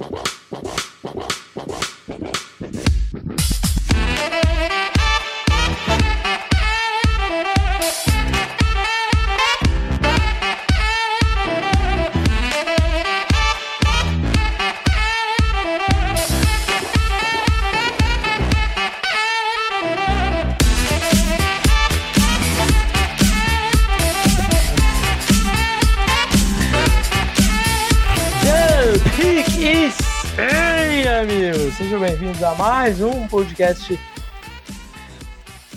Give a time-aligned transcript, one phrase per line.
[0.00, 0.29] Wow.
[33.20, 34.00] Um podcast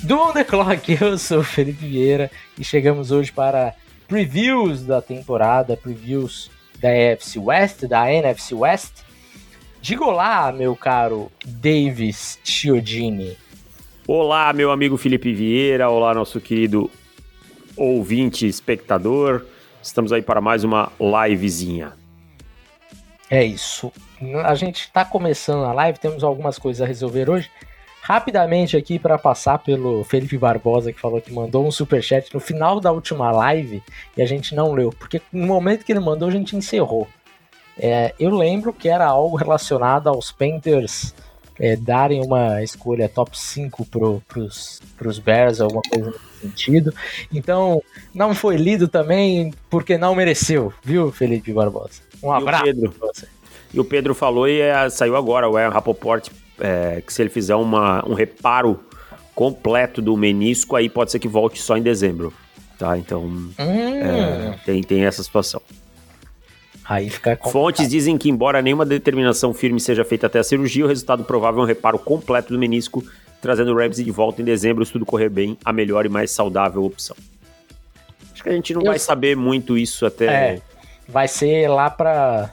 [0.01, 0.95] do On The Clock.
[0.99, 3.75] Eu sou o Felipe Vieira e chegamos hoje para
[4.07, 8.93] previews da temporada, previews da AFC West, da NFC West.
[9.81, 13.37] Diga olá, meu caro Davis Chiodini.
[14.07, 16.89] Olá, meu amigo Felipe Vieira, olá, nosso querido
[17.75, 19.45] ouvinte, espectador.
[19.81, 20.93] Estamos aí para mais uma
[21.27, 21.91] livezinha.
[23.29, 23.91] É isso.
[24.45, 27.49] A gente está começando a live, temos algumas coisas a resolver hoje.
[28.01, 32.39] Rapidamente aqui para passar pelo Felipe Barbosa que falou que mandou um super chat no
[32.39, 33.81] final da última live
[34.17, 37.07] e a gente não leu, porque no momento que ele mandou a gente encerrou.
[37.77, 41.13] É, eu lembro que era algo relacionado aos Panthers
[41.59, 46.93] é, darem uma escolha top 5 pro, pros, pros Bears, alguma coisa nesse sentido.
[47.31, 47.81] Então,
[48.13, 52.01] não foi lido também porque não mereceu, viu, Felipe Barbosa?
[52.21, 52.65] Um abraço.
[52.65, 52.95] E o Pedro,
[53.73, 56.29] e o Pedro falou e é, saiu agora, o Aaron Rapoport,
[56.59, 58.79] é, que se ele fizer uma, um reparo
[59.33, 62.31] completo do menisco, aí pode ser que volte só em dezembro.
[62.77, 62.97] Tá?
[62.97, 63.51] Então, hum.
[63.57, 65.61] é, tem, tem essa situação.
[66.85, 70.87] Aí fica Fontes dizem que, embora nenhuma determinação firme seja feita até a cirurgia, o
[70.87, 73.03] resultado provável é um reparo completo do menisco,
[73.41, 76.31] trazendo o Ramsey de volta em dezembro, se tudo correr bem, a melhor e mais
[76.31, 77.15] saudável opção.
[78.33, 78.87] Acho que a gente não Eu...
[78.87, 80.25] vai saber muito isso até.
[80.25, 80.61] É,
[81.07, 82.51] vai ser lá para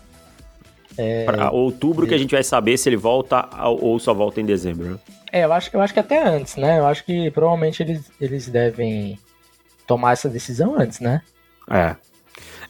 [0.97, 4.45] é, para outubro que a gente vai saber se ele volta ou só volta em
[4.45, 4.99] dezembro, né?
[5.33, 6.79] É, eu acho, eu acho que até antes, né?
[6.79, 9.19] Eu acho que provavelmente eles, eles devem
[9.87, 11.23] tomar essa decisão antes, né?
[11.71, 11.95] É.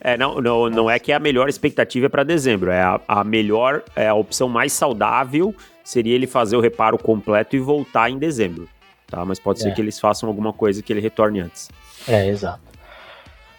[0.02, 3.22] É, não, não, não é que a melhor expectativa é para dezembro, é a, a,
[3.22, 5.54] melhor, é a opção mais saudável
[5.84, 8.68] seria ele fazer o reparo completo e voltar em dezembro,
[9.06, 9.24] tá?
[9.24, 9.62] Mas pode é.
[9.64, 11.68] ser que eles façam alguma coisa que ele retorne antes.
[12.08, 12.60] É, exato.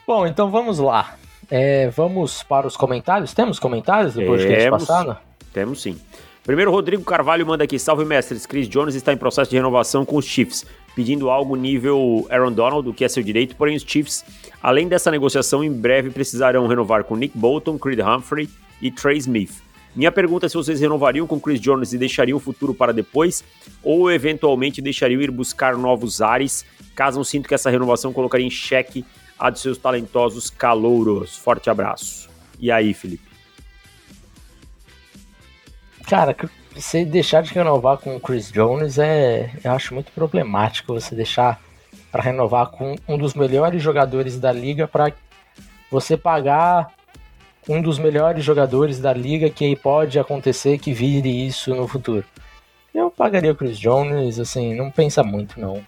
[0.07, 1.15] Bom, então vamos lá.
[1.51, 3.33] É, vamos para os comentários.
[3.33, 5.17] Temos comentários podcast temos, passado?
[5.53, 5.99] Temos sim.
[6.45, 10.15] Primeiro, Rodrigo Carvalho manda aqui: Salve mestres, Chris Jones está em processo de renovação com
[10.15, 14.23] os Chiefs, pedindo algo nível Aaron Donald, o que é seu direito, porém os Chiefs,
[14.63, 18.49] além dessa negociação, em breve precisarão renovar com Nick Bolton, Creed Humphrey
[18.81, 19.61] e Trey Smith.
[19.93, 23.43] Minha pergunta é se vocês renovariam com Chris Jones e deixariam o futuro para depois,
[23.83, 29.03] ou eventualmente deixariam ir buscar novos ares, caso sinto que essa renovação colocaria em xeque
[29.41, 31.35] a de seus talentosos calouros.
[31.35, 32.29] Forte abraço.
[32.59, 33.27] E aí, Felipe?
[36.07, 36.35] Cara,
[36.75, 41.59] você deixar de renovar com o Chris Jones é, eu acho muito problemático você deixar
[42.11, 45.11] para renovar com um dos melhores jogadores da liga para
[45.89, 46.93] você pagar
[47.67, 52.25] um dos melhores jogadores da liga que pode acontecer que vire isso no futuro.
[52.93, 55.81] Eu pagaria o Chris Jones, assim, não pensa muito não.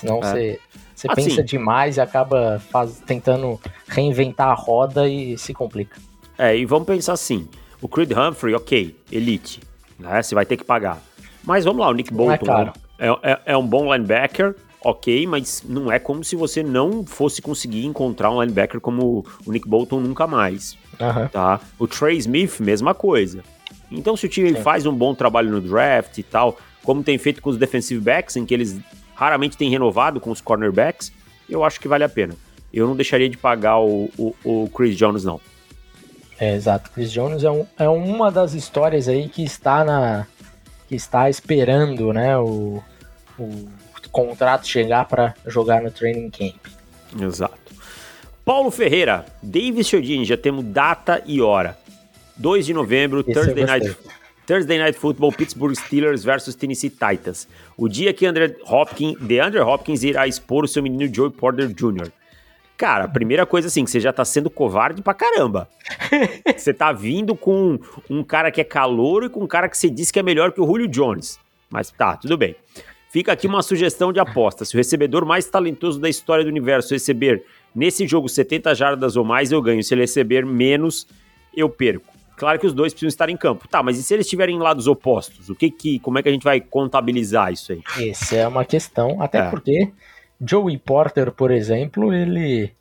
[0.00, 0.20] Senão é.
[0.20, 0.60] você
[1.00, 5.98] você assim, pensa demais e acaba faz, tentando reinventar a roda e se complica.
[6.36, 7.48] É, e vamos pensar assim:
[7.80, 9.60] o Creed Humphrey, ok, elite,
[9.98, 10.22] né?
[10.22, 11.00] Você vai ter que pagar.
[11.42, 15.26] Mas vamos lá, o Nick Bolton não é, é, é, é um bom linebacker, ok,
[15.26, 19.66] mas não é como se você não fosse conseguir encontrar um linebacker como o Nick
[19.66, 20.76] Bolton nunca mais.
[21.00, 21.28] Uhum.
[21.28, 21.60] Tá?
[21.78, 23.42] O Trey Smith, mesma coisa.
[23.90, 24.62] Então, se o time Sim.
[24.62, 28.36] faz um bom trabalho no draft e tal, como tem feito com os defensive backs,
[28.36, 28.78] em que eles
[29.20, 31.12] raramente tem renovado com os cornerbacks,
[31.46, 32.34] eu acho que vale a pena.
[32.72, 35.38] Eu não deixaria de pagar o, o, o Chris Jones, não.
[36.38, 36.90] É, exato.
[36.90, 40.26] Chris Jones é, um, é uma das histórias aí que está na
[40.88, 42.82] que está esperando, né, o,
[43.38, 43.68] o
[44.10, 46.66] contrato chegar para jogar no training camp.
[47.20, 47.58] Exato.
[48.44, 51.78] Paulo Ferreira, Davis Chodini, já temos data e hora.
[52.36, 53.96] 2 de novembro, Esse Thursday Night
[54.50, 57.46] Thursday Night Football, Pittsburgh Steelers versus Tennessee Titans.
[57.76, 62.10] O dia que André Hopkins, DeAndre Hopkins irá expor o seu menino Joey Porter Jr.
[62.76, 65.68] Cara, primeira coisa assim, que você já tá sendo covarde pra caramba.
[66.56, 69.88] você tá vindo com um cara que é calouro e com um cara que você
[69.88, 71.38] disse que é melhor que o Julio Jones.
[71.70, 72.56] Mas tá, tudo bem.
[73.12, 74.64] Fica aqui uma sugestão de aposta.
[74.64, 79.24] Se o recebedor mais talentoso da história do universo receber nesse jogo 70 jardas ou
[79.24, 79.84] mais, eu ganho.
[79.84, 81.06] Se ele receber menos,
[81.54, 82.19] eu perco.
[82.40, 83.68] Claro que os dois precisam estar em campo.
[83.68, 85.50] Tá, mas e se eles estiverem em lados opostos?
[85.50, 87.82] O que que, como é que a gente vai contabilizar isso aí?
[88.08, 89.50] Essa é uma questão, até é.
[89.50, 89.92] porque
[90.40, 92.72] Joey Porter, por exemplo, ele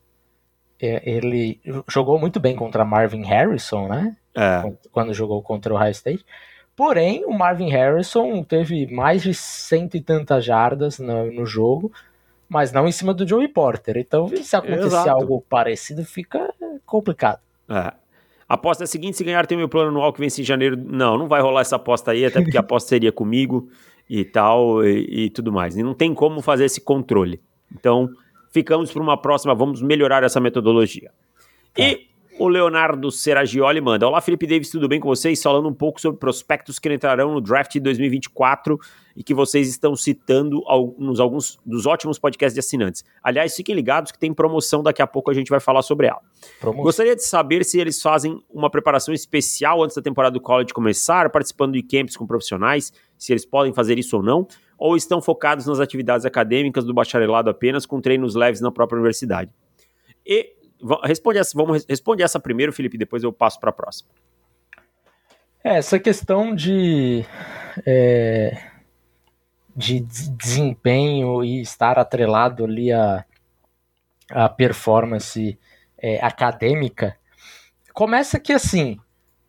[0.81, 1.59] é, ele
[1.89, 4.15] jogou muito bem contra Marvin Harrison, né?
[4.33, 4.71] é.
[4.93, 6.25] quando jogou contra o High State.
[6.73, 11.91] Porém, o Marvin Harrison teve mais de cento e tantas jardas no, no jogo,
[12.47, 13.97] mas não em cima do Joey Porter.
[13.97, 15.09] Então, se acontecer Exato.
[15.09, 16.53] algo parecido, fica
[16.85, 17.39] complicado.
[17.67, 17.91] É.
[18.49, 20.75] Aposta é a seguinte: se ganhar, tem meu plano anual que vence em janeiro.
[20.75, 23.69] Não, não vai rolar essa aposta aí, até porque a aposta seria comigo
[24.09, 25.77] e tal e, e tudo mais.
[25.77, 27.39] E não tem como fazer esse controle.
[27.71, 28.09] Então,
[28.51, 31.11] ficamos para uma próxima, vamos melhorar essa metodologia.
[31.73, 31.83] Tá.
[31.83, 32.08] E
[32.39, 35.43] o Leonardo Seragioli manda: Olá, Felipe Davis, tudo bem com vocês?
[35.43, 38.79] Falando um pouco sobre prospectos que entrarão no draft de 2024
[39.15, 40.63] e que vocês estão citando
[40.97, 43.03] nos alguns dos ótimos podcasts de assinantes.
[43.21, 46.21] Aliás, fiquem ligados que tem promoção, daqui a pouco a gente vai falar sobre ela.
[46.61, 46.83] Promoção.
[46.83, 51.29] Gostaria de saber se eles fazem uma preparação especial antes da temporada do college começar,
[51.29, 54.47] participando de camps com profissionais, se eles podem fazer isso ou não,
[54.77, 59.51] ou estão focados nas atividades acadêmicas do bacharelado apenas, com treinos leves na própria universidade.
[60.25, 60.58] E
[61.03, 64.09] Responde essa, vamos responder essa primeiro, Felipe, depois eu passo para a próxima.
[65.63, 67.25] É, essa questão de,
[67.85, 68.57] é,
[69.75, 73.25] de desempenho e estar atrelado ali a,
[74.31, 75.59] a performance
[75.97, 77.17] é, acadêmica,
[77.93, 78.97] começa que assim,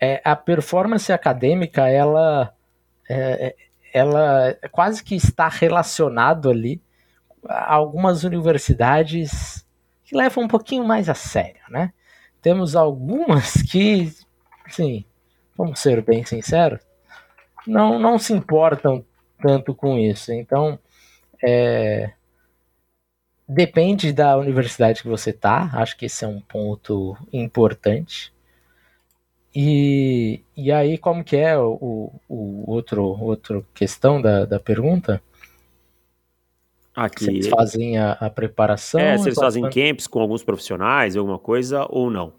[0.01, 2.53] é, a performance acadêmica, ela,
[3.09, 3.55] é,
[3.95, 6.83] ela quase que está relacionado ali
[7.47, 9.65] a algumas universidades
[10.11, 11.93] que levam um pouquinho mais a sério, né?
[12.43, 14.13] Temos algumas que,
[14.69, 15.05] sim,
[15.57, 16.81] vamos ser bem sinceros,
[17.65, 19.05] não, não se importam
[19.41, 20.33] tanto com isso.
[20.33, 20.77] Então,
[21.41, 22.11] é,
[23.49, 25.71] depende da universidade que você tá.
[25.75, 28.33] Acho que esse é um ponto importante.
[29.55, 35.23] E, e aí, como que é o, o outro, outro questão da, da pergunta?
[37.01, 37.25] Aqui.
[37.25, 39.01] Se eles fazem a, a preparação.
[39.01, 42.35] É, se eles fazem camps com alguns profissionais, alguma coisa, ou não.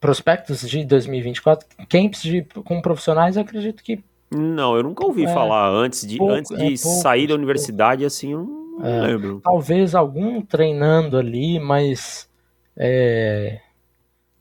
[0.00, 4.02] Prospectos de 2024, camps de, com profissionais, eu acredito que.
[4.30, 7.34] Não, eu nunca ouvi é, falar antes de, pouco, antes de é pouco, sair da
[7.34, 8.06] universidade, pouco.
[8.06, 9.42] assim, eu não é, lembro.
[9.44, 12.26] Talvez algum treinando ali, mas.
[12.74, 13.60] É,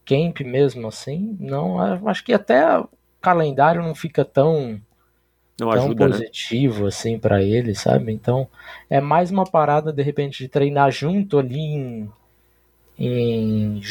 [0.06, 2.08] camp mesmo assim, não.
[2.08, 2.88] Acho que até o
[3.20, 4.82] calendário não fica tão
[5.60, 6.12] não tão ajuda, né?
[6.12, 6.88] positivo né?
[6.88, 8.12] assim para ele, sabe?
[8.12, 8.48] Então
[8.90, 12.12] é mais uma parada de repente de treinar junto ali em,
[12.98, 13.82] em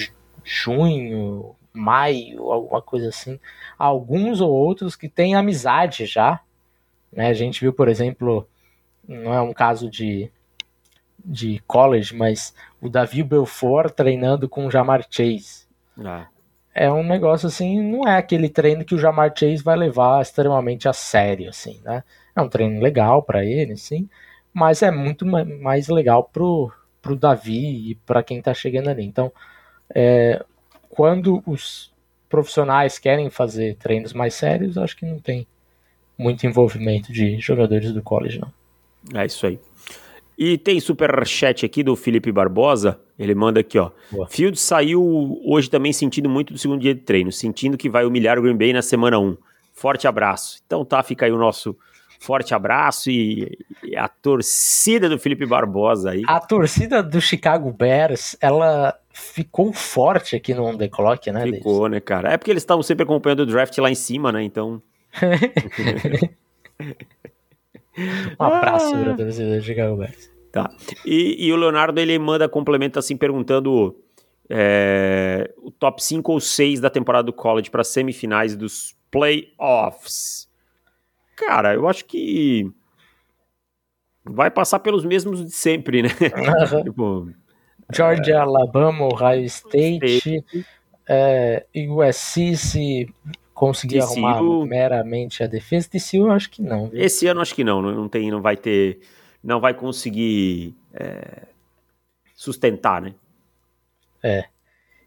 [0.45, 3.39] junho, maio, alguma coisa assim.
[3.79, 6.41] Alguns ou outros que têm amizade já,
[7.13, 7.29] né?
[7.29, 8.49] A gente viu, por exemplo,
[9.07, 10.31] não é um caso de
[11.25, 15.69] de college, mas o Davi Belfort treinando com o Jamar Chase.
[15.97, 16.27] Ah
[16.75, 20.89] é um negócio assim, não é aquele treino que o Jamar Chase vai levar extremamente
[20.89, 22.03] a sério, assim, né?
[22.35, 24.09] É um treino legal para ele, sim,
[24.53, 29.05] mas é muito mais legal pro, pro Davi e para quem tá chegando ali.
[29.05, 29.31] Então,
[29.95, 30.43] é,
[30.89, 31.93] quando os
[32.29, 35.47] profissionais querem fazer treinos mais sérios, acho que não tem
[36.17, 38.53] muito envolvimento de jogadores do college, não.
[39.21, 39.59] É isso aí.
[40.45, 42.99] E tem super chat aqui do Felipe Barbosa.
[43.17, 43.93] Ele manda aqui, ó.
[44.11, 44.27] Boa.
[44.27, 48.37] Fields saiu hoje também sentindo muito do segundo dia de treino, sentindo que vai humilhar
[48.41, 49.37] o Green Bay na semana 1.
[49.73, 50.61] Forte abraço.
[50.67, 51.79] Então tá, fica aí o nosso
[52.19, 56.25] forte abraço e, e a torcida do Felipe Barbosa aí.
[56.27, 61.47] A torcida do Chicago Bears, ela ficou forte aqui no On The Clock, né?
[61.53, 62.33] Ficou, né, cara?
[62.33, 64.43] É porque eles estavam sempre acompanhando o draft lá em cima, né?
[64.43, 64.83] Então.
[68.41, 69.05] um abraço ah.
[69.05, 70.32] pra torcida do Chicago Bears.
[70.53, 70.71] Tá.
[71.07, 73.97] E, e, o Leonardo ele manda complemento assim perguntando
[74.51, 80.47] é, o top 5 ou 6 da temporada do college para semifinais dos playoffs.
[81.37, 82.71] Cara, eu acho que
[84.23, 86.11] vai passar pelos mesmos de sempre, né?
[86.85, 87.31] tipo,
[87.91, 90.67] Georgia, é, Alabama, Ohio State, State.
[91.09, 93.15] É, USC se
[93.55, 95.89] conseguir TCU, arrumar meramente a defesa.
[95.89, 96.89] TCU eu acho que não.
[96.89, 97.01] Viu?
[97.01, 99.01] Esse ano acho que não, não tem, não vai ter
[99.43, 101.49] não vai conseguir é,
[102.35, 103.15] sustentar, né?
[104.23, 104.45] É.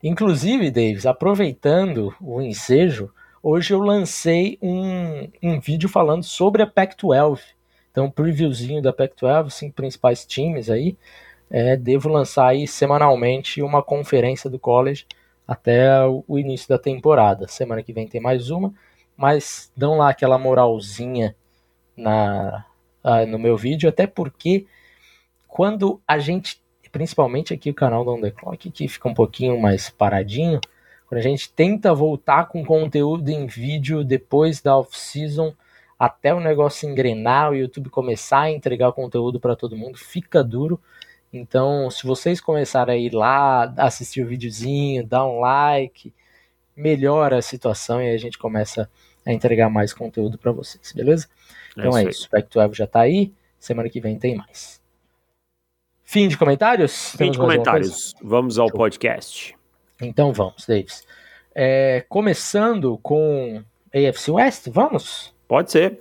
[0.04, 3.12] Inclusive, Davis, aproveitando o ensejo,
[3.42, 7.40] hoje eu lancei um, um vídeo falando sobre a Pac-12.
[7.92, 10.98] Então, um previewzinho da Pac-12, cinco principais times aí.
[11.50, 15.06] É, devo lançar aí semanalmente uma conferência do college
[15.48, 17.48] até o início da temporada.
[17.48, 18.74] Semana que vem tem mais uma,
[19.16, 21.36] mas dão lá aquela moralzinha
[21.96, 22.66] na,
[23.06, 24.66] uh, no meu vídeo, até porque
[25.48, 26.60] quando a gente,
[26.92, 30.60] principalmente aqui o canal do On The Clock, que fica um pouquinho mais paradinho,
[31.08, 35.54] quando a gente tenta voltar com conteúdo em vídeo depois da off-season,
[35.98, 40.82] até o negócio engrenar, o YouTube começar a entregar conteúdo para todo mundo, fica duro.
[41.32, 46.14] Então, se vocês começarem a ir lá, assistir o videozinho, dar um like,
[46.76, 48.90] melhora a situação e a gente começa
[49.26, 51.28] a entregar mais conteúdo para vocês, beleza?
[51.78, 52.28] É então é, é isso.
[52.28, 53.34] O Pac-12 já tá aí.
[53.60, 54.82] Semana que vem tem mais.
[56.04, 57.12] Fim de comentários?
[57.12, 58.14] Fim Temos de comentários.
[58.22, 59.56] Vamos ao podcast.
[60.00, 61.04] Então vamos, Davis.
[61.54, 63.64] É, começando com
[63.94, 65.34] AFC West, vamos?
[65.48, 66.00] Pode ser.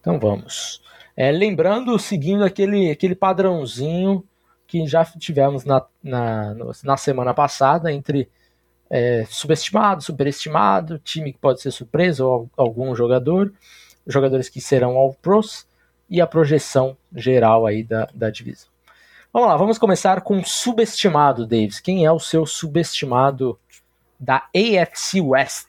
[0.00, 0.82] Então vamos.
[1.16, 4.24] É, lembrando, seguindo aquele, aquele padrãozinho
[4.66, 8.28] que já tivemos na, na, na semana passada entre
[8.90, 13.52] é, subestimado, superestimado, time que pode ser surpresa ou algum jogador,
[14.06, 15.66] jogadores que serão all pros
[16.08, 18.68] e a projeção geral aí da, da divisão.
[19.32, 21.80] Vamos lá, vamos começar com subestimado, Davis.
[21.80, 23.58] Quem é o seu subestimado
[24.18, 25.66] da AFC West?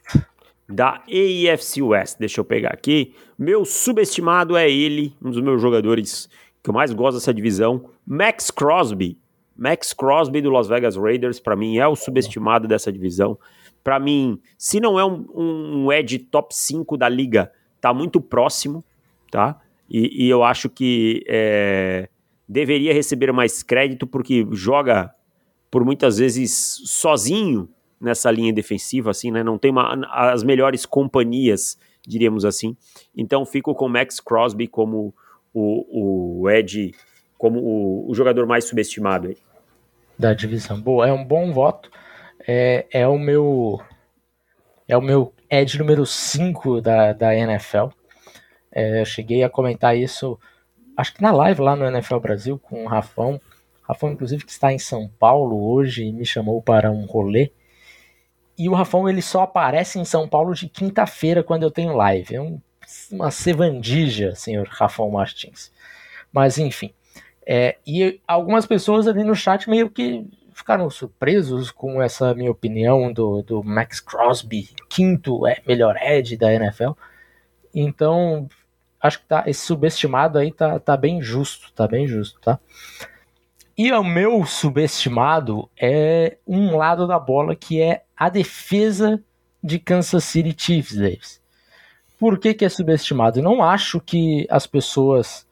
[0.68, 3.14] Da AFC West, deixa eu pegar aqui.
[3.38, 6.28] Meu subestimado é ele, um dos meus jogadores
[6.62, 9.18] que eu mais gosto dessa divisão, Max Crosby.
[9.56, 13.38] Max Crosby do Las Vegas Raiders, para mim, é o subestimado dessa divisão.
[13.82, 18.84] Para mim, se não é um, um edge top 5 da liga, tá muito próximo,
[19.30, 19.60] tá?
[19.88, 22.08] E, e eu acho que é,
[22.48, 25.12] deveria receber mais crédito porque joga
[25.70, 27.68] por muitas vezes sozinho
[28.00, 29.42] nessa linha defensiva, assim, né?
[29.42, 32.76] Não tem uma, as melhores companhias, diríamos assim.
[33.16, 35.14] Então fico com Max Crosby como
[35.52, 36.92] o, o Ed,
[37.38, 39.36] como o, o jogador mais subestimado aí.
[40.18, 40.80] Da divisão.
[40.80, 41.90] Boa, é um bom voto.
[42.46, 43.80] É, é o meu.
[44.88, 47.88] É o meu Ed número 5 da, da NFL.
[48.72, 50.38] É, eu cheguei a comentar isso,
[50.96, 53.40] acho que na live lá no NFL Brasil com o Rafão.
[53.82, 57.52] Rafão, inclusive, que está em São Paulo hoje, me chamou para um rolê.
[58.58, 62.34] E o Rafão ele só aparece em São Paulo de quinta-feira quando eu tenho live.
[62.34, 62.60] É um,
[63.12, 65.70] uma sevandija, senhor Rafão Martins.
[66.32, 66.92] Mas enfim.
[67.46, 73.12] É, e algumas pessoas ali no chat meio que ficaram surpresos com essa minha opinião
[73.12, 76.92] do, do Max Crosby, quinto é melhor Ed da NFL.
[77.74, 78.48] Então,
[78.98, 82.58] acho que tá, esse subestimado aí tá, tá bem justo, tá bem justo, tá?
[83.76, 89.22] E o meu subestimado é um lado da bola que é a defesa
[89.62, 91.42] de Kansas City Chiefs, Davis.
[92.18, 93.40] Por que, que é subestimado?
[93.40, 95.46] Eu não acho que as pessoas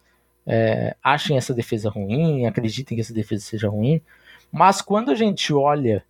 [0.47, 4.01] é, achem essa defesa ruim, acreditem que essa defesa seja ruim,
[4.55, 6.05] mas quando a gente olha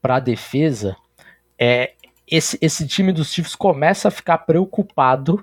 [0.00, 0.94] para a defesa,
[1.58, 1.94] é,
[2.26, 5.42] esse, esse time dos Chiefs começa a ficar preocupado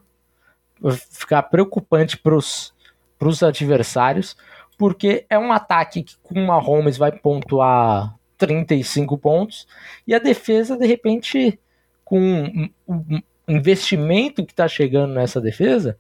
[1.10, 4.38] ficar preocupante para os adversários,
[4.77, 9.67] porque é um ataque que com uma Holmes vai pontuar 35 pontos
[10.05, 11.60] e a defesa, de repente,
[12.03, 15.98] com o investimento que está chegando nessa defesa,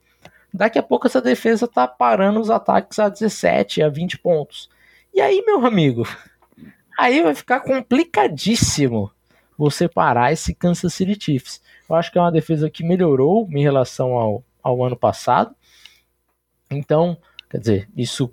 [0.53, 4.69] daqui a pouco essa defesa está parando os ataques a 17, a 20 pontos.
[5.15, 6.05] E aí, meu amigo,
[6.99, 9.09] aí vai ficar complicadíssimo
[9.57, 11.61] você parar esse Kansas City Chiefs.
[11.89, 15.55] Eu acho que é uma defesa que melhorou em relação ao, ao ano passado.
[16.69, 17.17] Então,
[17.49, 18.29] quer dizer, isso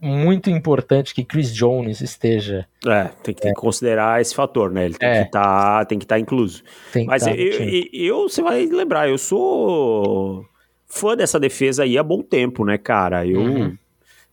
[0.00, 2.66] muito importante que Chris Jones esteja.
[2.86, 4.86] É, tem que é, considerar esse fator, né?
[4.86, 6.62] Ele tem é, que tá, estar tá incluso.
[7.06, 10.46] Mas tá eu, eu, eu, você vai lembrar, eu sou
[10.86, 13.26] fã dessa defesa aí há bom tempo, né, cara?
[13.26, 13.40] Eu.
[13.40, 13.83] Uhum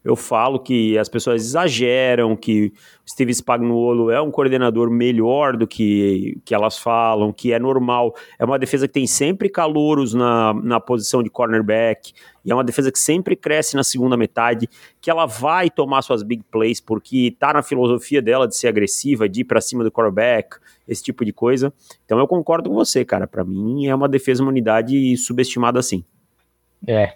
[0.04, 2.74] eu falo que as pessoas exageram, que
[3.08, 8.16] Steve Spagnuolo é um coordenador melhor do que, que elas falam, que é normal.
[8.40, 12.64] É uma defesa que tem sempre calouros na, na posição de cornerback, e é uma
[12.64, 14.68] defesa que sempre cresce na segunda metade,
[15.00, 19.30] que ela vai tomar suas big plays, porque tá na filosofia dela de ser agressiva,
[19.30, 21.72] de ir para cima do quarterback, esse tipo de coisa.
[22.06, 23.28] Então eu concordo com você, cara.
[23.28, 26.04] Para mim é uma defesa, uma unidade subestimada assim.
[26.88, 27.14] É.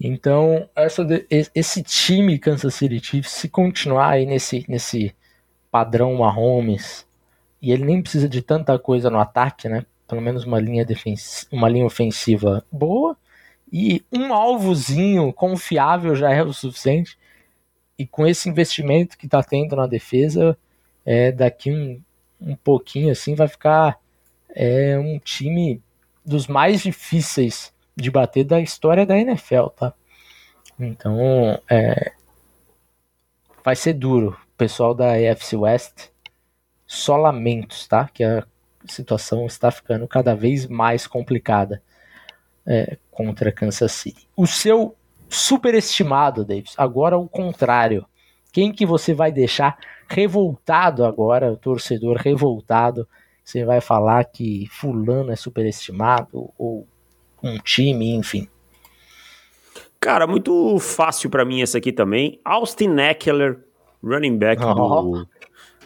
[0.00, 1.06] Então, essa,
[1.54, 5.14] esse time Kansas City Chiefs, se continuar aí nesse, nesse
[5.70, 7.06] padrão Mahomes,
[7.60, 9.84] e ele nem precisa de tanta coisa no ataque, né?
[10.06, 10.86] Pelo menos uma linha,
[11.50, 13.16] uma linha ofensiva boa,
[13.72, 17.18] e um alvozinho confiável já é o suficiente.
[17.98, 20.56] E com esse investimento que está tendo na defesa,
[21.04, 22.00] é, daqui um,
[22.40, 23.98] um pouquinho assim vai ficar
[24.50, 25.82] é, um time
[26.24, 29.94] dos mais difíceis de bater da história da NFL, tá?
[30.78, 31.18] Então,
[31.70, 32.12] é,
[33.64, 34.36] vai ser duro.
[34.56, 36.10] Pessoal da AFC West,
[36.86, 38.08] só lamentos, tá?
[38.12, 38.46] Que a
[38.86, 41.82] situação está ficando cada vez mais complicada
[42.66, 44.28] é, contra Kansas City.
[44.36, 44.94] O seu
[45.28, 48.06] superestimado, Davis, agora o contrário.
[48.52, 53.06] Quem que você vai deixar revoltado agora, o torcedor revoltado?
[53.44, 56.86] Você vai falar que fulano é superestimado ou
[57.42, 58.48] um time, enfim.
[60.00, 62.40] Cara, muito fácil para mim essa aqui também.
[62.44, 63.58] Austin Eckler,
[64.02, 64.74] running back oh.
[64.74, 65.28] do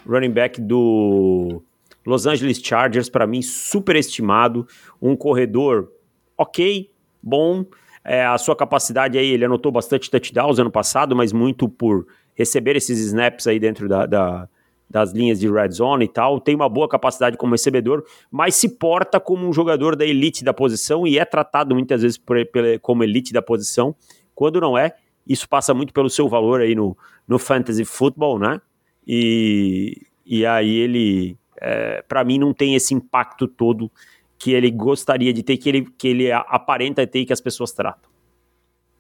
[0.07, 1.63] running back do
[2.05, 4.67] Los Angeles Chargers, para mim super estimado,
[5.01, 5.91] um corredor
[6.37, 6.91] OK,
[7.23, 7.67] bom,
[8.03, 12.77] é, a sua capacidade aí, ele anotou bastante touchdowns ano passado, mas muito por receber
[12.77, 14.49] esses snaps aí dentro da, da
[14.91, 18.69] das linhas de red zone e tal, tem uma boa capacidade como recebedor, mas se
[18.69, 22.37] porta como um jogador da elite da posição e é tratado muitas vezes por,
[22.83, 23.95] como elite da posição,
[24.35, 24.95] quando não é,
[25.25, 28.61] isso passa muito pelo seu valor aí no, no fantasy football, né?
[29.07, 33.91] E, e aí ele, é, para mim, não tem esse impacto todo
[34.37, 37.71] que ele gostaria de ter, que ele, que ele aparenta ter e que as pessoas
[37.73, 38.11] tratam.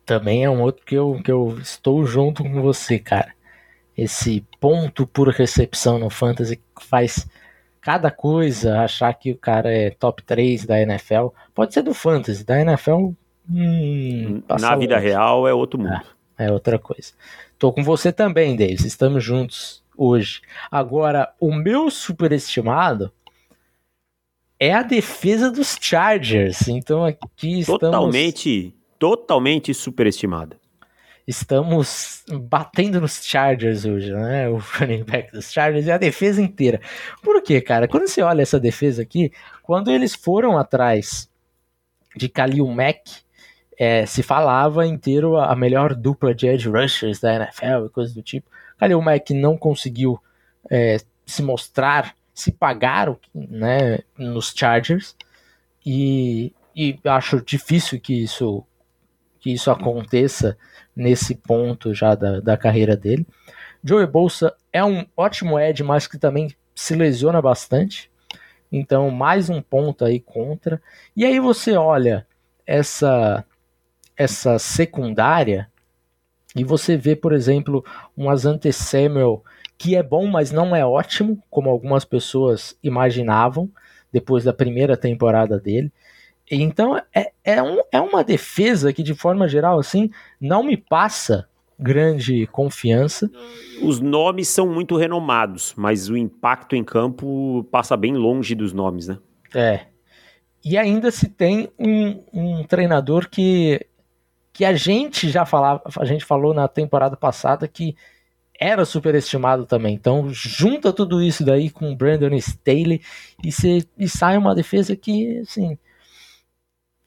[0.06, 3.39] Também é um outro que eu, que eu estou junto com você, cara
[3.96, 7.28] esse ponto por recepção no fantasy que faz
[7.80, 11.28] cada coisa achar que o cara é top 3 da NFL.
[11.54, 13.10] Pode ser do fantasy, da NFL.
[13.50, 15.06] Hum, Na vida longe.
[15.08, 16.00] real é outro mundo.
[16.38, 17.12] É, é outra coisa.
[17.58, 18.84] Tô com você também, Davis.
[18.84, 20.40] Estamos juntos hoje.
[20.70, 23.10] Agora, o meu superestimado
[24.58, 26.68] é a defesa dos Chargers.
[26.68, 27.80] Então aqui estamos.
[27.80, 30.59] Totalmente, totalmente superestimada
[31.30, 34.48] estamos batendo nos Chargers hoje, né?
[34.48, 36.80] O running back dos Chargers e a defesa inteira.
[37.22, 37.86] Por quê, cara?
[37.86, 39.32] Quando você olha essa defesa aqui,
[39.62, 41.30] quando eles foram atrás
[42.16, 43.22] de Khalil Mack,
[43.78, 48.22] é, se falava inteiro a melhor dupla de edge rushers da NFL e coisas do
[48.22, 48.50] tipo.
[48.78, 50.20] Khalil Mack não conseguiu
[50.68, 55.14] é, se mostrar, se pagar né, nos Chargers
[55.86, 58.66] e, e acho difícil que isso
[59.40, 60.56] que isso aconteça
[60.94, 63.26] nesse ponto já da, da carreira dele.
[63.82, 68.10] Joey Bolsa é um ótimo Ed, mas que também se lesiona bastante.
[68.70, 70.80] Então, mais um ponto aí contra.
[71.16, 72.26] E aí você olha
[72.66, 73.44] essa
[74.16, 75.70] essa secundária
[76.54, 77.82] e você vê, por exemplo,
[78.14, 79.42] um Asante Samuel
[79.78, 83.70] que é bom, mas não é ótimo, como algumas pessoas imaginavam
[84.12, 85.90] depois da primeira temporada dele.
[86.50, 90.10] Então é, é, um, é uma defesa que, de forma geral, assim,
[90.40, 93.30] não me passa grande confiança.
[93.82, 99.08] Os nomes são muito renomados, mas o impacto em campo passa bem longe dos nomes,
[99.08, 99.18] né?
[99.54, 99.86] É.
[100.62, 103.86] E ainda se tem um, um treinador que,
[104.52, 107.96] que a gente já falava, a gente falou na temporada passada que
[108.60, 109.94] era superestimado também.
[109.94, 113.00] Então, junta tudo isso daí com o Brandon Staley
[113.42, 115.78] e, se, e sai uma defesa que, assim,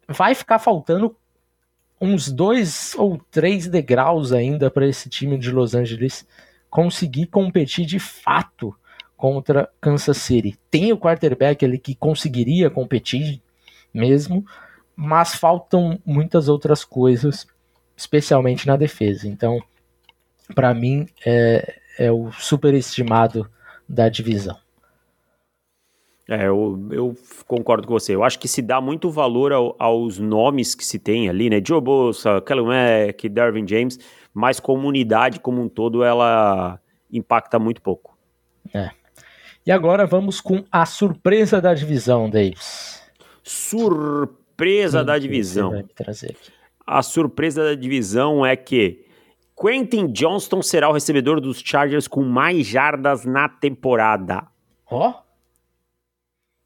[0.08, 1.16] vai ficar faltando
[2.00, 6.28] uns dois ou três degraus ainda para esse time de Los Angeles
[6.70, 8.76] conseguir competir de fato
[9.16, 10.60] contra Kansas City.
[10.70, 13.42] Tem o quarterback ali que conseguiria competir
[13.94, 14.46] mesmo,
[14.96, 17.48] mas faltam muitas outras coisas,
[17.96, 19.28] especialmente na defesa.
[19.28, 19.62] Então,
[20.54, 23.50] para mim, é, é o superestimado
[23.88, 24.58] da divisão.
[26.28, 28.16] É, eu, eu, concordo com você.
[28.16, 31.62] Eu acho que se dá muito valor ao, aos nomes que se tem ali, né?
[31.66, 34.00] Joe Bosa, Kelly Mack, Darvin James,
[34.34, 36.80] mas comunidade como um todo, ela
[37.12, 38.18] impacta muito pouco.
[38.74, 38.92] É.
[39.66, 43.02] E agora vamos com a surpresa da divisão, Davis.
[43.44, 45.86] Surpresa Sim, da divisão.
[46.86, 49.06] A surpresa da divisão é que
[49.60, 54.48] Quentin Johnston será o recebedor dos Chargers com mais jardas na temporada.
[54.90, 55.24] Ó, oh?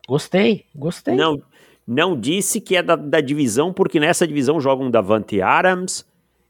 [0.07, 1.15] Gostei, gostei.
[1.15, 1.41] Não,
[1.85, 6.05] não disse que é da, da divisão, porque nessa divisão jogam Davante Adams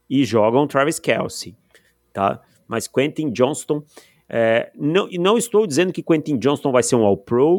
[0.08, 1.56] e jogam Travis Kelsey,
[2.12, 2.40] tá?
[2.68, 3.82] Mas Quentin Johnston,
[4.28, 7.56] é, não, não estou dizendo que Quentin Johnston vai ser um All-Pro,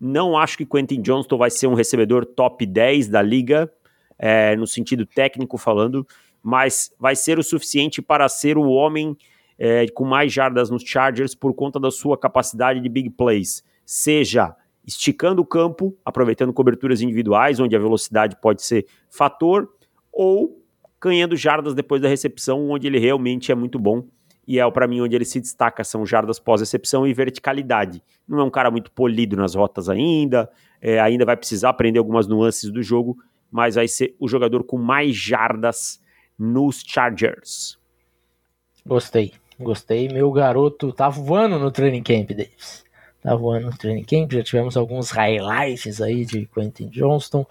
[0.00, 3.70] não acho que Quentin Johnston vai ser um recebedor top 10 da liga,
[4.18, 6.06] é, no sentido técnico falando,
[6.42, 9.16] mas vai ser o suficiente para ser o homem
[9.58, 14.54] é, com mais jardas nos Chargers por conta da sua capacidade de big plays, seja
[14.88, 19.70] esticando o campo, aproveitando coberturas individuais, onde a velocidade pode ser fator,
[20.10, 20.64] ou
[20.98, 24.02] ganhando jardas depois da recepção, onde ele realmente é muito bom.
[24.46, 28.02] E é para mim onde ele se destaca, são jardas pós-recepção e verticalidade.
[28.26, 32.26] Não é um cara muito polido nas rotas ainda, é, ainda vai precisar aprender algumas
[32.26, 33.18] nuances do jogo,
[33.50, 36.00] mas vai ser o jogador com mais jardas
[36.38, 37.78] nos Chargers.
[38.86, 40.08] Gostei, gostei.
[40.08, 42.87] Meu garoto tá voando no training camp, Davis
[43.22, 47.46] tá voando no training camp, já tivemos alguns highlights aí de Quentin Johnston.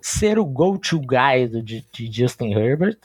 [0.00, 2.98] Ser o go-to guy do, de, de, Justin Herbert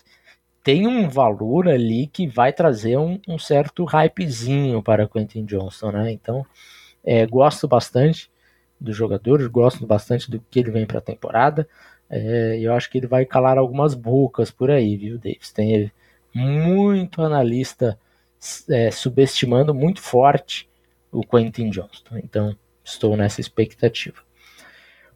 [0.64, 6.12] tem um valor ali que vai trazer um, um certo hypezinho para Quentin Johnston, né?
[6.12, 6.46] Então,
[7.04, 8.30] é, gosto bastante
[8.80, 11.68] do jogador, gosto bastante do que ele vem para a temporada.
[12.10, 15.52] É, eu acho que ele vai calar algumas bocas por aí, viu, Davis?
[15.52, 15.92] Tem
[16.34, 17.98] muito analista
[18.70, 20.68] é, subestimando muito forte
[21.12, 22.18] o Quentin Johnston.
[22.18, 24.22] Então, estou nessa expectativa.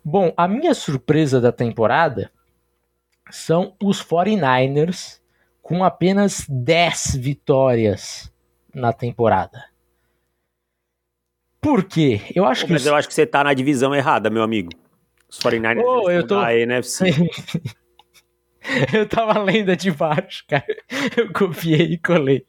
[0.04, 2.32] Bom, a minha surpresa da temporada
[3.30, 5.19] são os 49ers
[5.62, 8.32] com apenas 10 vitórias
[8.73, 9.65] na temporada.
[11.62, 12.21] Por quê?
[12.34, 12.73] Eu acho que.
[12.73, 14.71] Mas eu acho que você tá na divisão errada, meu amigo.
[15.30, 16.41] Os 49ers oh, eu tô...
[16.41, 17.12] da NFC.
[18.93, 20.65] eu tava lendo de baixo, cara.
[21.17, 22.45] Eu copiei e colei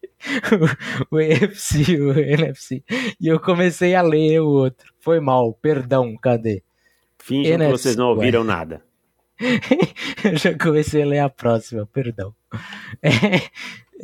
[1.11, 2.83] o, o EFC, o NFC.
[3.21, 4.93] E eu comecei a ler o outro.
[5.01, 6.63] Foi mal, perdão, cadê?
[7.31, 8.47] NFC, que vocês não ouviram ué.
[8.47, 8.83] nada.
[10.25, 12.35] eu já comecei a ler a próxima, perdão.
[13.05, 13.41] É,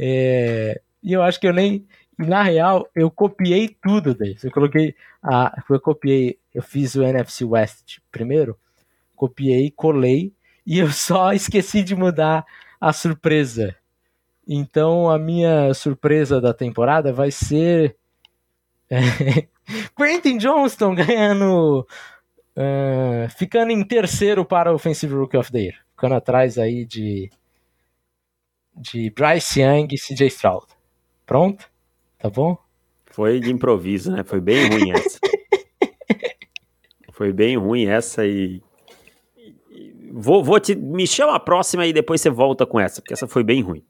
[0.00, 1.86] é, e eu acho que eu nem.
[2.16, 4.46] Na real, eu copiei tudo desse.
[4.46, 4.94] Eu coloquei.
[5.22, 6.38] A, eu copiei.
[6.54, 8.56] Eu fiz o NFC West primeiro.
[9.14, 10.32] Copiei, colei.
[10.68, 12.44] E eu só esqueci de mudar
[12.78, 13.74] a surpresa.
[14.46, 17.96] Então a minha surpresa da temporada vai ser.
[18.90, 18.98] É,
[19.96, 21.86] Quentin Johnston ganhando
[22.58, 25.74] Uh, ficando em terceiro para o Offensive Rookie of the Year.
[25.92, 27.30] Ficando atrás aí de,
[28.74, 30.66] de Bryce Young e CJ Stroud.
[31.24, 31.70] Pronto?
[32.18, 32.58] Tá bom?
[33.06, 34.24] Foi de improviso, né?
[34.24, 35.20] Foi bem ruim essa.
[37.12, 38.60] Foi bem ruim essa e.
[40.12, 40.74] Vou, vou te.
[40.74, 43.84] Me chama a próxima e depois você volta com essa, porque essa foi bem ruim.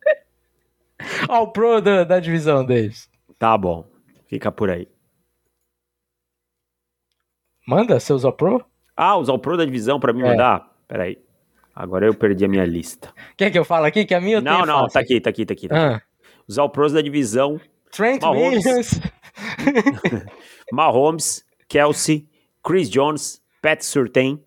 [1.28, 3.08] Ao pro da, da divisão deles.
[3.38, 3.88] Tá bom.
[4.26, 4.88] Fica por aí.
[7.66, 8.64] Manda seus All Pro?
[8.96, 10.30] Ah, os All Pro da divisão para mim é.
[10.30, 10.74] mandar?
[10.88, 11.18] Peraí.
[11.74, 13.12] Agora eu perdi a minha lista.
[13.36, 14.04] Quer que eu fale aqui?
[14.04, 15.68] Que a minha eu Não, não, tá aqui, tá aqui, tá aqui.
[15.68, 15.94] Tá aqui.
[15.94, 16.02] Ah.
[16.48, 17.60] Os All Pros da divisão.
[17.92, 19.00] Trent Mahomes, Williams.
[20.72, 22.28] Mahomes, Kelsey,
[22.62, 24.42] Chris Jones, Pat Surtain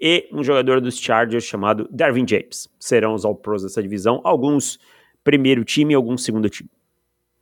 [0.00, 2.68] e um jogador dos Chargers chamado Darvin James.
[2.78, 4.20] Serão os All Pros dessa divisão.
[4.24, 4.78] Alguns
[5.22, 6.70] primeiro time e alguns segundo time.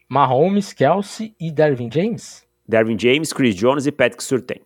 [0.09, 2.47] Mahomes, Kelsey e Darvin James?
[2.67, 4.61] Darvin James, Chris Jones e Patrick Surtain.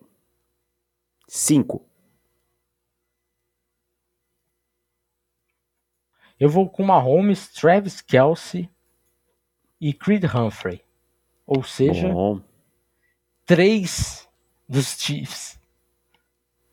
[1.27, 1.85] 5.
[6.39, 8.69] Eu vou com Mahomes, Travis Kelsey
[9.79, 10.83] e Creed Humphrey.
[11.45, 12.41] Ou seja, Bom.
[13.45, 14.27] três
[14.67, 15.59] dos Chiefs.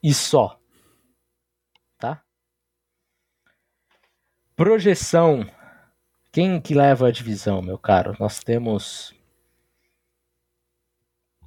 [0.03, 0.59] E só.
[1.99, 2.25] Tá?
[4.61, 5.47] Projeção.
[6.31, 8.15] Quem que leva a divisão, meu caro?
[8.21, 9.15] Nós temos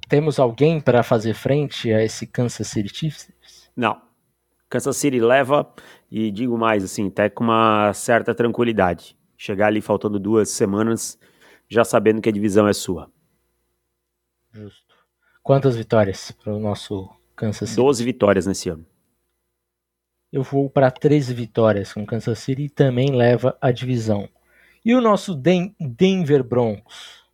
[0.08, 3.70] temos alguém para fazer frente a esse Kansas City Chiefs?
[3.76, 4.02] Não.
[4.68, 5.72] Kansas City leva,
[6.10, 9.16] e digo mais, assim, até com uma certa tranquilidade.
[9.38, 11.16] Chegar ali faltando duas semanas,
[11.68, 13.08] já sabendo que a divisão é sua.
[14.50, 14.92] Justo.
[15.40, 17.80] Quantas vitórias para o nosso Kansas City?
[17.80, 18.84] 12 vitórias nesse ano.
[20.34, 24.28] Eu vou para 13 vitórias com Kansas City e também leva a divisão.
[24.84, 27.24] E o nosso Den Denver Broncos?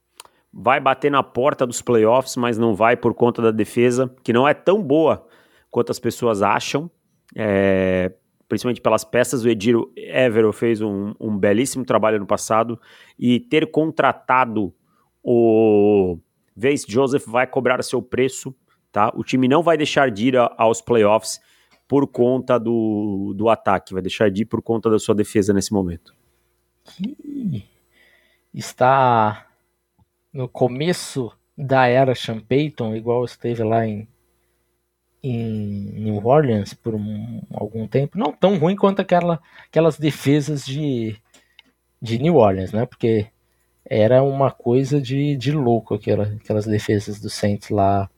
[0.52, 4.46] vai bater na porta dos playoffs, mas não vai por conta da defesa, que não
[4.46, 5.26] é tão boa
[5.70, 6.90] quanto as pessoas acham,
[7.36, 8.12] é,
[8.48, 9.44] principalmente pelas peças.
[9.44, 12.80] O Ediro Evero fez um, um, belíssimo trabalho no passado
[13.18, 14.74] e ter contratado
[15.22, 16.18] o
[16.56, 18.54] Vance Joseph vai cobrar seu preço,
[18.90, 19.12] tá?
[19.14, 21.40] O time não vai deixar de ir aos playoffs
[21.90, 25.72] por conta do, do ataque, vai deixar de ir por conta da sua defesa nesse
[25.72, 26.14] momento.
[28.54, 29.48] Está
[30.32, 34.06] no começo da era Sean Payton, igual esteve lá em,
[35.20, 41.16] em New Orleans por um, algum tempo, não tão ruim quanto aquela, aquelas defesas de,
[42.00, 42.86] de New Orleans, né?
[42.86, 43.26] Porque
[43.84, 48.08] era uma coisa de, de louco aquela, aquelas defesas do Saints lá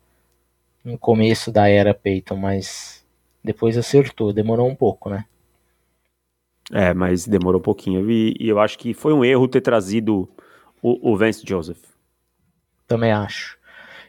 [0.84, 3.01] no começo da era Payton, mas
[3.42, 5.24] depois acertou, demorou um pouco, né?
[6.70, 8.10] É, mas demorou um pouquinho.
[8.10, 10.28] E, e eu acho que foi um erro ter trazido
[10.80, 11.82] o, o Vance Joseph.
[12.86, 13.58] Também acho.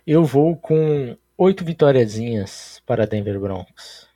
[0.05, 4.07] Eu vou com oito vitóriazinhas para Denver Broncos.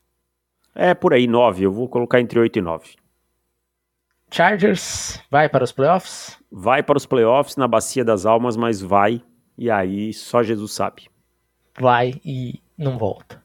[0.76, 1.64] É por aí, nove.
[1.64, 2.96] Eu vou colocar entre oito e nove.
[4.32, 6.38] Chargers vai para os playoffs?
[6.52, 9.22] Vai para os playoffs na Bacia das Almas, mas vai.
[9.58, 11.10] E aí só Jesus sabe.
[11.80, 13.42] Vai e não volta.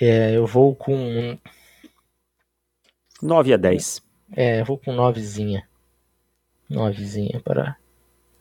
[0.00, 1.38] É, eu vou com.
[3.22, 4.02] 9 a 10.
[4.36, 5.68] É, eu vou com novezinha.
[6.68, 7.76] Novezinha para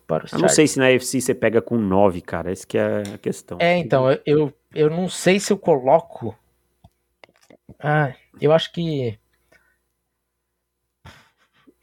[0.10, 2.52] para os Eu não sei se na UFC você pega com 9, cara.
[2.52, 3.60] Essa que é a questão.
[3.62, 6.36] É, então, eu, eu não sei se eu coloco.
[7.80, 9.19] Ah, eu acho que.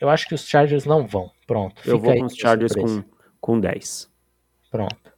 [0.01, 1.31] Eu acho que os Chargers não vão.
[1.47, 1.81] Pronto.
[1.89, 3.05] Eu vou com os Chargers com,
[3.41, 4.11] com 10.
[4.71, 5.13] Pronto.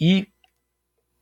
[0.00, 0.28] E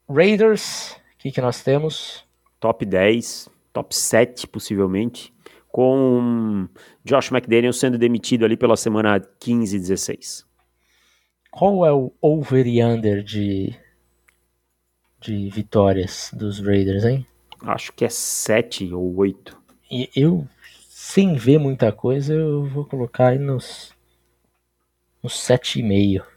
[0.08, 2.24] Raiders, o que, que nós temos?
[2.60, 3.48] Top 10.
[3.72, 5.34] top 7 possivelmente,
[5.68, 6.68] com
[7.04, 10.46] Josh McDaniel sendo demitido ali pela semana 15 e 16.
[11.50, 13.74] Qual é o over e under de,
[15.20, 17.26] de vitórias dos Raiders, hein?
[17.62, 19.56] Acho que é 7 ou 8.
[19.90, 20.46] E eu,
[20.88, 23.92] sem ver muita coisa, eu vou colocar aí nos,
[25.22, 26.35] nos 7,5.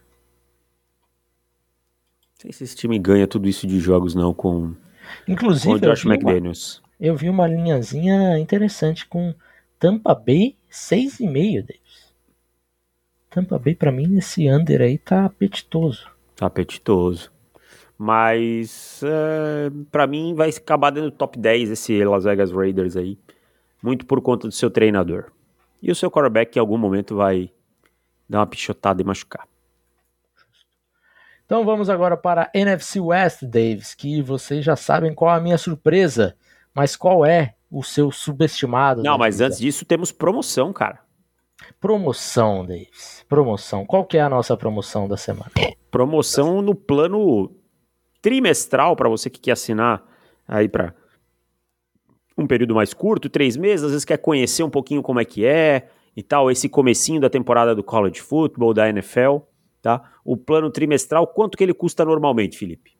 [2.40, 4.74] Não sei se esse time ganha tudo isso de jogos não com,
[5.28, 6.78] Inclusive, com o Josh McDaniels.
[6.78, 9.36] Uma, eu vi uma linhazinha interessante com
[9.78, 12.14] Tampa Bay 6,5, Davis.
[13.30, 16.10] Tampa Bay, para mim, nesse under aí tá apetitoso.
[16.34, 17.30] Tá apetitoso.
[17.98, 23.20] Mas é, para mim vai acabar dentro do top 10 esse Las Vegas Raiders aí.
[23.84, 25.26] Muito por conta do seu treinador.
[25.82, 27.52] E o seu quarterback que em algum momento vai
[28.30, 29.49] dar uma pichotada e machucar.
[31.50, 35.58] Então vamos agora para a NFC West, Davis, que vocês já sabem qual a minha
[35.58, 36.36] surpresa,
[36.76, 39.02] mas qual é o seu subestimado?
[39.02, 41.00] Não, mas antes disso temos promoção, cara.
[41.80, 43.26] Promoção, Davis.
[43.28, 43.84] Promoção.
[43.84, 45.50] Qual que é a nossa promoção da semana?
[45.90, 47.52] Promoção no plano
[48.22, 50.04] trimestral para você que quer assinar
[50.48, 50.94] aí para
[52.38, 55.48] um período mais curto, três meses, às vezes quer conhecer um pouquinho como é que
[55.48, 59.49] é e tal, esse comecinho da temporada do college football, da NFL,
[59.82, 60.12] tá?
[60.24, 62.92] O plano trimestral, quanto que ele custa normalmente, Felipe?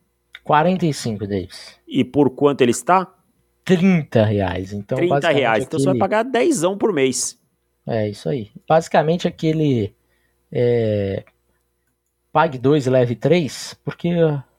[0.44, 1.80] 45, Davis.
[1.88, 3.08] E por quanto ele está?
[3.66, 4.74] 30 reais.
[4.74, 5.64] Então, 30 reais.
[5.64, 5.66] Aquele...
[5.66, 7.40] Então você vai pagar 10 por mês.
[7.86, 8.52] É, isso aí.
[8.68, 9.94] Basicamente aquele
[10.52, 11.24] é,
[12.32, 14.14] pague 2 e leve 3, porque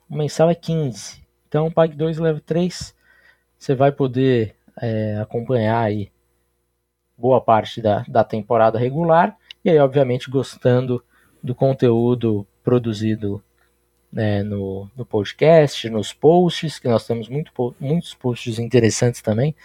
[0.09, 1.21] o mensal é 15.
[1.47, 2.95] Então, pague 2 e leve 3.
[3.57, 6.11] Você vai poder é, acompanhar aí
[7.17, 9.37] boa parte da, da temporada regular.
[9.63, 11.03] E aí, obviamente, gostando
[11.43, 13.43] do conteúdo produzido
[14.11, 19.55] né, no, no podcast, nos posts, que nós temos muito, muitos posts interessantes também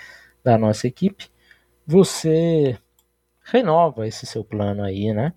[0.42, 1.28] da nossa equipe.
[1.86, 2.78] Você
[3.42, 5.32] renova esse seu plano aí, né?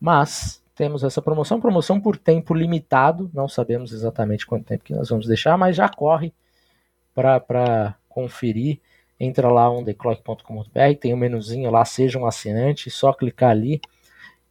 [0.00, 5.10] Mas temos essa promoção, promoção por tempo limitado, não sabemos exatamente quanto tempo que nós
[5.10, 6.32] vamos deixar, mas já corre
[7.14, 8.80] para conferir.
[9.18, 13.80] Entra lá ondeclock.com.br, tem um menuzinho lá, seja um assinante, só clicar ali.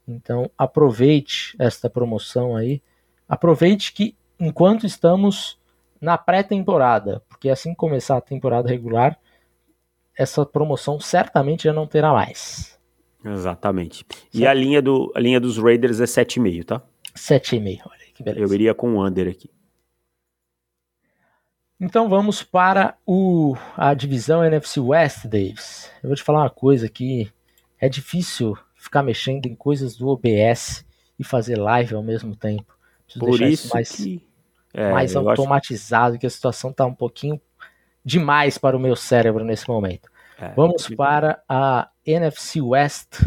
[0.09, 2.81] Então aproveite esta promoção aí.
[3.27, 5.59] Aproveite que enquanto estamos
[6.01, 9.19] na pré-temporada, porque assim que começar a temporada regular,
[10.17, 12.79] essa promoção certamente já não terá mais.
[13.23, 14.05] Exatamente.
[14.33, 16.81] E a linha, do, a linha dos Raiders é 7,5, tá?
[17.15, 18.45] 7,5, olha que beleza.
[18.45, 19.49] Eu iria com o under aqui.
[21.79, 25.89] Então vamos para o, a divisão NFC West, Davis.
[26.03, 27.31] Eu vou te falar uma coisa aqui.
[27.79, 30.85] É difícil ficar mexendo em coisas do OBS
[31.19, 32.73] e fazer live ao mesmo tempo.
[33.03, 34.25] Preciso Por isso, isso mais, que...
[34.73, 36.19] é, mais automatizado, acho...
[36.19, 37.39] que a situação está um pouquinho
[38.03, 40.09] demais para o meu cérebro nesse momento.
[40.39, 43.21] É, Vamos para a NFC West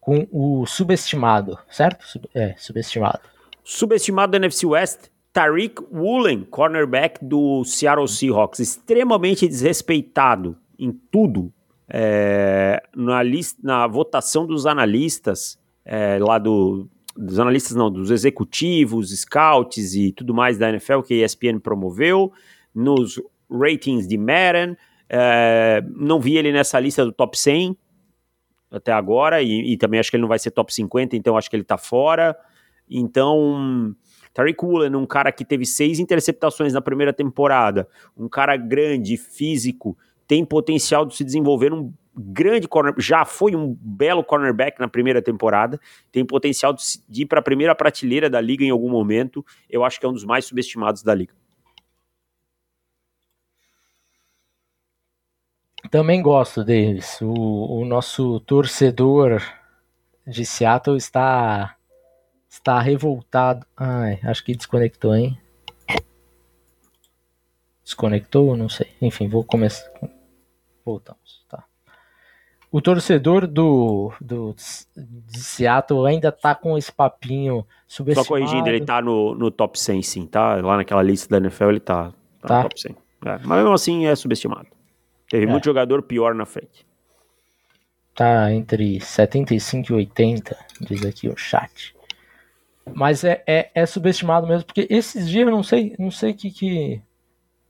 [0.00, 2.06] com o subestimado, certo?
[2.06, 3.20] Sub, é, subestimado.
[3.62, 11.52] Subestimado da NFC West, Tariq Woolen, cornerback do Seattle Seahawks, extremamente desrespeitado em tudo.
[11.88, 13.20] É, na,
[13.62, 20.34] na votação dos analistas, é, lá do, dos analistas não, dos executivos, scouts e tudo
[20.34, 22.32] mais da NFL que a ESPN promoveu,
[22.74, 23.20] nos
[23.50, 24.76] ratings de Madden,
[25.08, 27.76] é, não vi ele nessa lista do top 100
[28.70, 31.48] até agora, e, e, também acho que ele não vai ser top 50, então acho
[31.48, 32.36] que ele tá fora.
[32.90, 33.94] Então,
[34.32, 39.96] Tariq Woolen, um cara que teve seis interceptações na primeira temporada, um cara grande, físico,
[40.26, 45.20] tem potencial de se desenvolver um grande corner, já foi um belo cornerback na primeira
[45.20, 45.80] temporada,
[46.12, 49.44] tem potencial de, de ir para a primeira prateleira da liga em algum momento.
[49.68, 51.34] Eu acho que é um dos mais subestimados da liga.
[55.90, 57.20] Também gosto deles.
[57.20, 59.42] O, o nosso torcedor
[60.26, 61.76] de Seattle está
[62.48, 63.66] está revoltado.
[63.76, 65.38] Ai, acho que desconectou, hein?
[67.84, 68.56] Desconectou?
[68.56, 68.88] Não sei.
[69.00, 69.90] Enfim, vou começar.
[70.84, 71.64] Voltamos, tá.
[72.72, 74.52] O torcedor do, do
[74.96, 78.26] de Seattle ainda tá com esse papinho subestimado.
[78.26, 80.56] Só corrigindo, ele tá no, no top 100 sim, tá?
[80.56, 82.56] Lá naquela lista da NFL ele tá, tá, tá.
[82.56, 82.96] no top 100.
[83.26, 84.66] É, mas mesmo assim é subestimado.
[85.30, 85.48] Teve é.
[85.48, 86.84] muito jogador pior na frente.
[88.12, 91.94] Tá entre 75 e 80, diz aqui o chat.
[92.92, 96.50] Mas é, é, é subestimado mesmo, porque esses dias eu não sei, não sei que,
[96.50, 97.00] que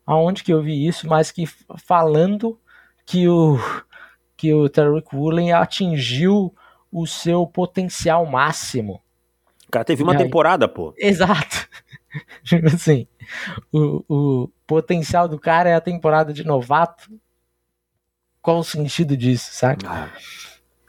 [0.07, 2.59] aonde que eu vi isso, mas que falando
[3.07, 3.59] que o
[4.37, 6.55] que o Tariq Woolen atingiu
[6.91, 9.03] o seu potencial máximo.
[9.67, 10.93] O cara teve uma aí, temporada, pô.
[10.97, 11.69] Exato.
[12.73, 13.07] Assim,
[13.73, 17.11] o, o potencial do cara é a temporada de novato
[18.45, 19.87] qual o sentido disso, sabe?
[19.87, 20.11] Ah.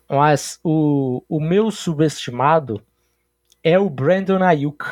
[0.10, 2.86] Mas o, o meu subestimado
[3.63, 4.84] é o Brandon Ayuk,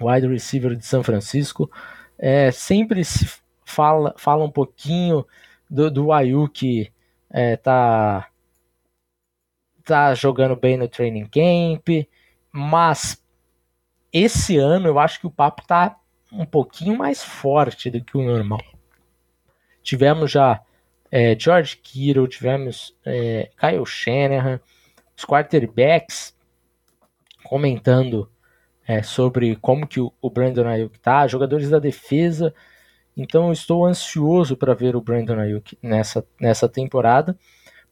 [0.00, 1.70] wide receiver de São Francisco.
[2.18, 3.28] É, sempre se
[3.64, 5.26] fala, fala um pouquinho
[5.68, 6.92] do, do Ayuk
[7.30, 8.28] é, tá,
[9.84, 12.06] tá jogando bem no training camp,
[12.52, 13.22] mas
[14.12, 15.98] esse ano eu acho que o papo tá
[16.32, 18.62] um pouquinho mais forte do que o normal.
[19.82, 20.62] Tivemos já
[21.10, 24.60] é, George Kittle, tivemos é, Kyle Shanahan,
[25.16, 26.36] os quarterbacks
[27.44, 28.30] comentando
[28.86, 32.54] é, sobre como que o, Brandon Ayuk tá, jogadores da defesa.
[33.16, 37.38] Então eu estou ansioso para ver o Brandon Ayuk nessa, nessa temporada,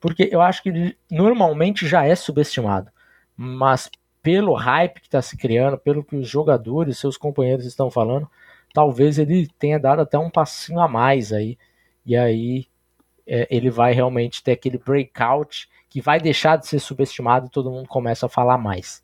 [0.00, 2.90] porque eu acho que ele normalmente já é subestimado,
[3.36, 3.90] mas
[4.22, 8.28] pelo hype que está se criando, pelo que os jogadores, seus companheiros estão falando,
[8.72, 11.58] talvez ele tenha dado até um passinho a mais aí,
[12.04, 12.66] e aí
[13.26, 17.70] é, ele vai realmente ter aquele breakout que vai deixar de ser subestimado e todo
[17.70, 19.02] mundo começa a falar mais.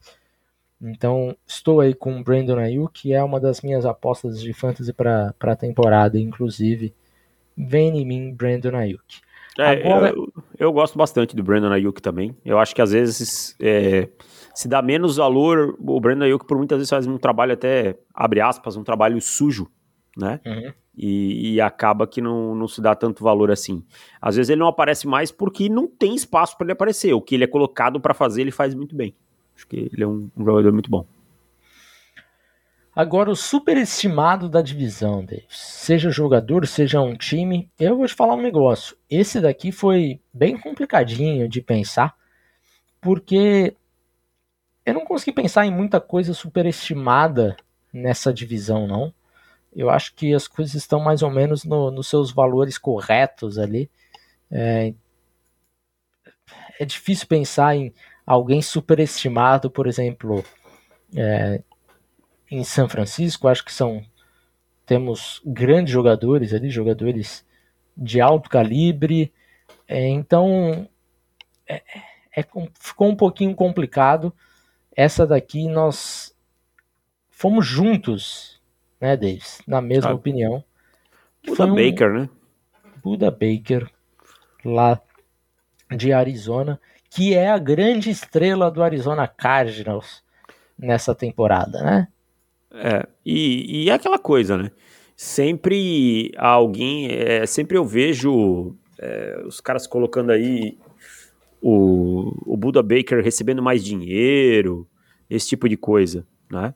[0.80, 4.92] Então, estou aí com o Brandon Ayuk, que é uma das minhas apostas de fantasy
[4.92, 6.94] para a temporada, inclusive.
[7.56, 9.20] Vem em mim, Brandon Ayuk.
[9.58, 10.10] É, Agora...
[10.10, 12.36] eu, eu, gosto bastante do Brandon Ayuk também.
[12.44, 14.08] Eu acho que às vezes é,
[14.54, 15.76] se dá menos valor.
[15.80, 19.68] O Brandon Ayuk, por muitas vezes, faz um trabalho até, abre aspas, um trabalho sujo,
[20.16, 20.40] né?
[20.46, 20.72] Uhum.
[20.96, 23.84] E, e, acaba que não, não se dá tanto valor assim.
[24.20, 27.12] Às vezes ele não aparece mais porque não tem espaço para ele aparecer.
[27.12, 29.14] O que ele é colocado para fazer, ele faz muito bem.
[29.58, 31.04] Acho que ele é um, um jogador muito bom.
[32.94, 35.46] Agora, o superestimado da divisão, Davis.
[35.50, 38.96] Seja jogador, seja um time, eu vou te falar um negócio.
[39.10, 42.14] Esse daqui foi bem complicadinho de pensar,
[43.00, 43.76] porque
[44.86, 47.56] eu não consegui pensar em muita coisa superestimada
[47.92, 49.12] nessa divisão, não.
[49.74, 53.90] Eu acho que as coisas estão mais ou menos no, nos seus valores corretos ali.
[54.50, 54.94] É,
[56.78, 57.92] é difícil pensar em
[58.28, 60.44] alguém superestimado, por exemplo,
[61.16, 61.62] é,
[62.50, 64.04] em São Francisco, acho que são
[64.84, 67.44] temos grandes jogadores ali, jogadores
[67.96, 69.32] de alto calibre,
[69.86, 70.86] é, então
[71.66, 71.82] é,
[72.36, 72.44] é,
[72.78, 74.32] ficou um pouquinho complicado.
[74.94, 76.36] Essa daqui nós
[77.30, 78.60] fomos juntos,
[79.00, 80.62] né, Davis, na mesma ah, opinião.
[81.46, 82.28] Buda um Baker, né?
[83.02, 83.90] Buda Baker,
[84.62, 85.00] lá
[85.96, 86.78] de Arizona
[87.10, 90.22] que é a grande estrela do Arizona Cardinals
[90.78, 92.08] nessa temporada, né?
[92.72, 94.70] É, e, e é aquela coisa, né?
[95.16, 100.78] Sempre alguém, é, sempre eu vejo é, os caras colocando aí
[101.60, 104.86] o, o Buda Baker recebendo mais dinheiro,
[105.28, 106.74] esse tipo de coisa, né?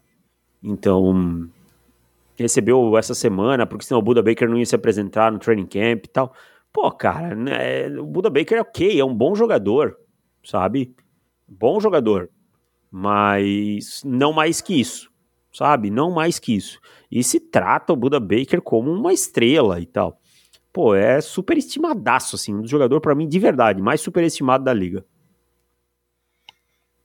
[0.62, 1.48] Então,
[2.36, 6.04] recebeu essa semana, porque senão o Buda Baker não ia se apresentar no training camp
[6.04, 6.34] e tal.
[6.72, 9.96] Pô, cara, né, o Buda Baker é ok, é um bom jogador,
[10.44, 10.94] sabe?
[11.46, 12.30] Bom jogador,
[12.90, 15.10] mas não mais que isso,
[15.52, 15.90] sabe?
[15.90, 16.80] Não mais que isso.
[17.10, 20.20] E se trata o Buda Baker como uma estrela e tal.
[20.72, 25.04] Pô, é super estimadaço, assim, um jogador para mim de verdade, mais superestimado da liga.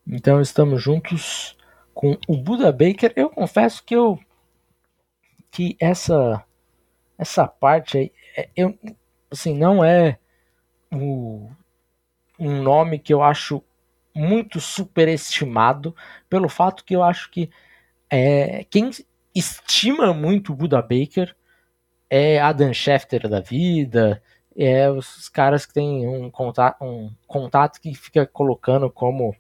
[0.08, 1.58] Então estamos juntos
[1.94, 3.12] com o Buda Baker.
[3.16, 4.18] Eu confesso que eu
[5.52, 6.46] que essa
[7.18, 8.78] essa parte aí, é, eu
[9.30, 10.18] assim não é
[10.92, 11.50] o
[12.40, 13.64] um nome que eu acho
[14.14, 15.96] muito superestimado
[16.30, 17.50] pelo fato que eu acho que
[18.10, 18.90] é, quem
[19.34, 21.36] estima muito o Buda Baker
[22.10, 24.22] é Adam Schefter da vida,
[24.56, 29.36] é os caras que têm um contato, um contato que fica colocando como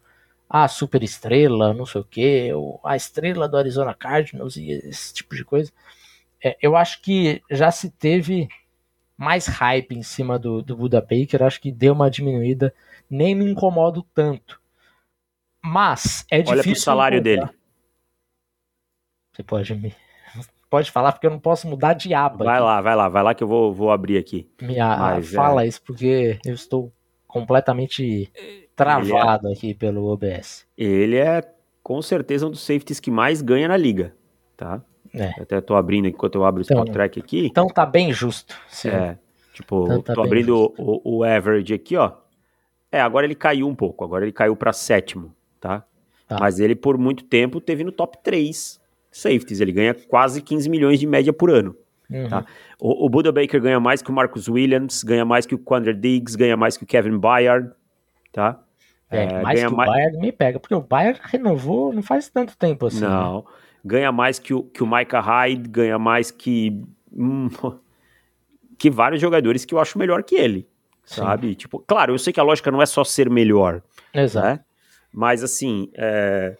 [0.49, 2.51] a super estrela, não sei o que,
[2.83, 5.71] a estrela do Arizona Cardinals e esse tipo de coisa.
[6.43, 8.47] É, eu acho que já se teve
[9.17, 12.73] mais hype em cima do, do Buda Baker, acho que deu uma diminuída,
[13.09, 14.59] nem me incomodo tanto.
[15.63, 16.53] Mas é difícil.
[16.53, 17.47] Olha pro salário encontrar.
[17.47, 17.57] dele.
[19.33, 19.95] Você pode me.
[20.69, 22.43] Pode falar, porque eu não posso mudar de aba.
[22.43, 22.63] Vai aqui.
[22.63, 24.49] lá, vai lá, vai lá que eu vou, vou abrir aqui.
[24.61, 25.67] Minha, Mas, fala é...
[25.67, 26.91] isso, porque eu estou
[27.25, 28.29] completamente
[28.75, 29.53] travado é...
[29.53, 30.67] aqui pelo OBS.
[30.77, 31.41] Ele é
[31.81, 34.13] com certeza um dos safeties que mais ganha na liga,
[34.57, 34.81] tá?
[35.13, 35.41] É.
[35.41, 37.45] Até tô abrindo enquanto eu abro o então, Track aqui.
[37.45, 38.55] Então tá bem justo.
[38.67, 38.89] Sim.
[38.89, 39.17] É.
[39.53, 42.11] Tipo, então tá tô abrindo o, o, average aqui, ó.
[42.91, 44.03] É, agora ele caiu um pouco.
[44.03, 45.83] Agora ele caiu para sétimo, tá?
[46.27, 46.37] tá?
[46.39, 48.79] Mas ele por muito tempo teve no top 3
[49.11, 49.59] safeties.
[49.59, 51.75] Ele ganha quase 15 milhões de média por ano.
[52.09, 52.29] Uhum.
[52.29, 52.45] Tá?
[52.79, 55.93] O, o Buda Baker ganha mais que o Marcus Williams, ganha mais que o Quandre
[55.93, 57.71] Diggs, ganha mais que o Kevin Byard,
[58.31, 58.63] tá?
[59.09, 59.89] É, é mais que o mais...
[59.89, 63.01] Bayard me pega, porque o Bayard renovou não faz tanto tempo assim.
[63.01, 63.07] Né?
[63.07, 63.37] Não.
[63.37, 63.43] Né?
[63.87, 66.83] ganha mais que o, que o Micah Hyde, ganha mais que.
[67.11, 67.47] Hum,
[68.77, 70.67] que vários jogadores que eu acho melhor que ele,
[71.07, 71.55] sabe?
[71.55, 73.81] Tipo, claro, eu sei que a lógica não é só ser melhor.
[74.13, 74.47] Exato.
[74.47, 74.59] Né?
[75.11, 76.55] Mas assim, é,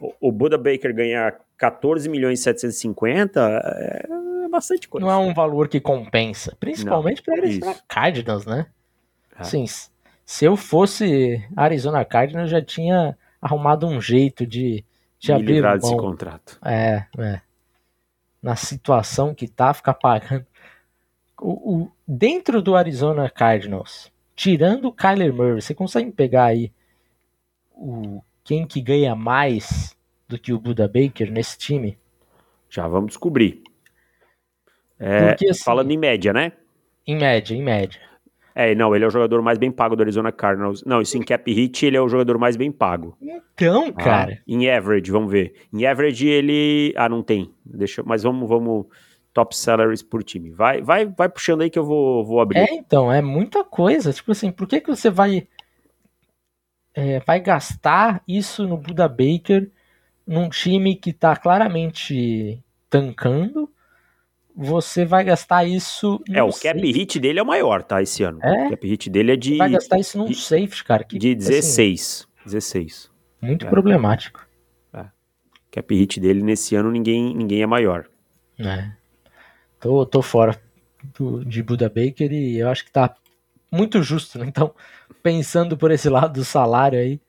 [0.00, 4.06] o, o Buda Baker ganhar 14 milhões e 750 é,
[4.44, 5.06] é bastante coisa.
[5.06, 8.66] Não é um valor que compensa, principalmente para Arizona Cardinals, né?
[9.38, 9.44] É.
[9.44, 9.64] Sim,
[10.24, 14.84] se eu fosse Arizona Cardinals, eu já tinha arrumado um jeito de,
[15.18, 16.58] de abrir livrar desse contrato.
[16.64, 17.40] É, é.
[18.42, 20.46] Na situação que tá, ficar pagando.
[21.40, 26.72] O, o, dentro do Arizona Cardinals, tirando o Kyler Murray, você consegue pegar aí
[27.72, 29.96] o, quem que ganha mais
[30.28, 31.98] do que o Buda Baker nesse time?
[32.68, 33.62] Já vamos descobrir.
[34.98, 36.52] É, Porque, assim, falando em média, né?
[37.06, 38.00] Em média, em média.
[38.54, 40.82] É, não, ele é o jogador mais bem pago do Arizona Cardinals.
[40.84, 43.14] Não, isso em cap hit, ele é o jogador mais bem pago.
[43.20, 44.42] Então, ah, cara.
[44.48, 45.54] Em average, vamos ver.
[45.70, 46.94] Em average, ele.
[46.96, 47.52] Ah, não tem.
[47.62, 48.86] Deixa, mas vamos, vamos.
[49.36, 50.48] Top salaries por time.
[50.48, 52.60] Vai, vai, vai puxando aí que eu vou, vou abrir.
[52.60, 54.10] É, então, é muita coisa.
[54.10, 55.46] Tipo assim, por que, que você vai.
[56.94, 59.70] É, vai gastar isso no Buda Baker
[60.26, 63.70] num time que tá claramente tancando?
[64.56, 66.18] você vai gastar isso.
[66.32, 68.00] É, o cap hit dele é o maior, tá?
[68.00, 68.40] Esse ano.
[68.42, 68.68] É?
[68.68, 69.58] O cap hit dele é de.
[69.58, 71.04] Vai gastar isso num de, safety, cara.
[71.04, 72.26] Que, de 16.
[72.38, 73.10] Assim, 16.
[73.42, 73.68] Muito é.
[73.68, 74.48] problemático.
[74.94, 75.04] É.
[75.70, 78.08] Cap hit dele nesse ano ninguém, ninguém é maior.
[78.58, 78.92] É.
[79.86, 80.60] Tô, tô fora
[81.16, 83.14] do, de Buda Baker e eu acho que tá
[83.70, 84.46] muito justo, né?
[84.48, 84.74] Então,
[85.22, 87.20] pensando por esse lado do salário aí,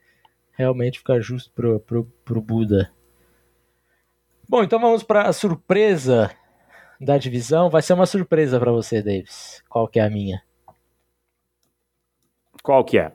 [0.54, 2.92] realmente fica justo pro, pro, pro Buda.
[4.50, 6.32] Bom, então vamos para a surpresa
[7.00, 7.70] da divisão.
[7.70, 9.64] Vai ser uma surpresa para você, Davis.
[9.70, 10.42] Qual que é a minha?
[12.64, 13.12] Qual que é?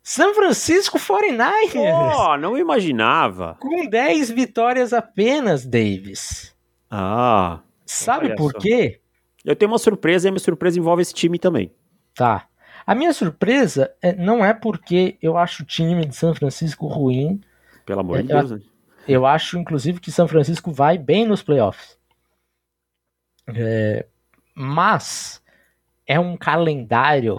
[0.00, 2.14] São Francisco 49ers.
[2.16, 3.56] Oh, não imaginava.
[3.58, 6.56] Com 10 vitórias apenas, Davis.
[6.88, 7.62] Ah.
[7.90, 9.00] Sabe por quê?
[9.44, 11.72] Eu tenho uma surpresa e a minha surpresa envolve esse time também.
[12.14, 12.46] Tá.
[12.86, 17.40] A minha surpresa é, não é porque eu acho o time de São Francisco ruim.
[17.86, 18.60] Pelo amor é, de Deus, né?
[19.06, 21.98] Eu acho, inclusive, que São Francisco vai bem nos playoffs.
[23.54, 24.04] É,
[24.54, 25.42] mas
[26.06, 27.38] é um calendário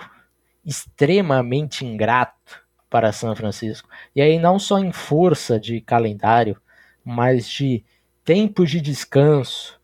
[0.66, 3.88] extremamente ingrato para São Francisco.
[4.16, 6.60] E aí não só em força de calendário,
[7.06, 7.84] mas de
[8.26, 9.79] tempo de descanso.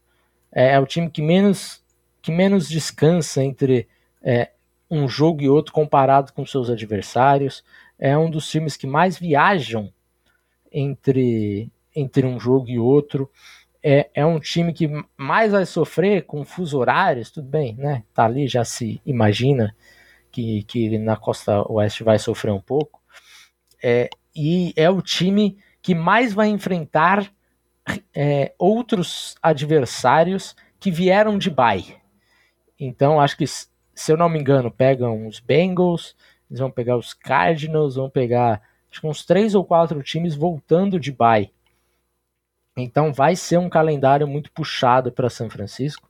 [0.56, 1.84] É, é o time que menos
[2.22, 3.88] que menos descansa entre
[4.24, 4.50] é,
[4.90, 7.64] um jogo e outro comparado com seus adversários.
[8.00, 9.94] É um dos times que mais viajam
[10.72, 13.30] entre entre um jogo e outro
[13.88, 18.04] é, é um time que mais vai sofrer com fuso horários, tudo bem, né?
[18.16, 19.76] Tá ali, já se imagina
[20.32, 23.00] que, que na costa oeste vai sofrer um pouco.
[23.84, 27.32] É, e é o time que mais vai enfrentar
[28.14, 31.98] é, outros adversários que vieram de bye.
[32.80, 36.16] Então, acho que, se eu não me engano, pegam os Bengals,
[36.50, 38.62] eles vão pegar os Cardinals, vão pegar
[38.92, 41.52] acho que uns três ou quatro times voltando de bye.
[42.78, 46.10] Então vai ser um calendário muito puxado para São Francisco.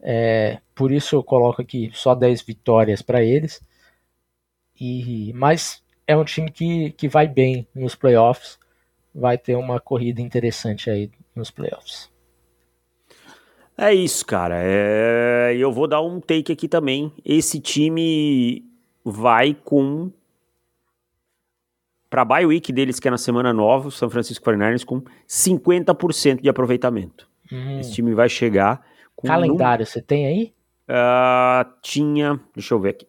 [0.00, 3.60] É, por isso eu coloco aqui só 10 vitórias para eles.
[4.78, 8.58] E, mas é um time que, que vai bem nos playoffs.
[9.14, 12.10] Vai ter uma corrida interessante aí nos playoffs.
[13.76, 14.56] É isso, cara.
[14.58, 15.54] É...
[15.56, 17.12] Eu vou dar um take aqui também.
[17.24, 18.64] Esse time
[19.04, 20.10] vai com
[22.08, 25.02] para a bye week deles, que é na semana nova, o São Francisco 49ers com
[25.28, 27.28] 50% de aproveitamento.
[27.50, 27.80] Hum.
[27.80, 28.86] Esse time vai chegar
[29.16, 29.86] com Calendário, um...
[29.86, 30.54] você tem aí?
[30.88, 33.08] Uh, tinha, deixa eu ver aqui.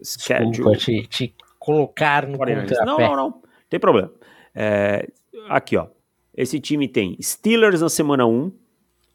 [0.00, 2.38] Desculpa te, te colocar no.
[2.38, 4.12] Não, não, não, tem problema.
[4.54, 5.08] É,
[5.48, 5.88] aqui, ó.
[6.36, 8.52] Esse time tem Steelers na semana 1,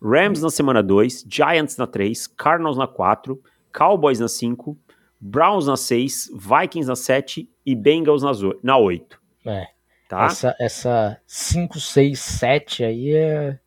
[0.01, 3.41] Rams na semana 2, Giants na 3, Cardinals na 4,
[3.73, 4.77] Cowboys na 5,
[5.19, 8.23] Browns na 6, Vikings na 7 e Bengals
[8.63, 9.19] na 8.
[9.45, 9.67] É.
[10.07, 10.25] Tá?
[10.25, 13.59] Essa, essa 5, 6, 7 aí é.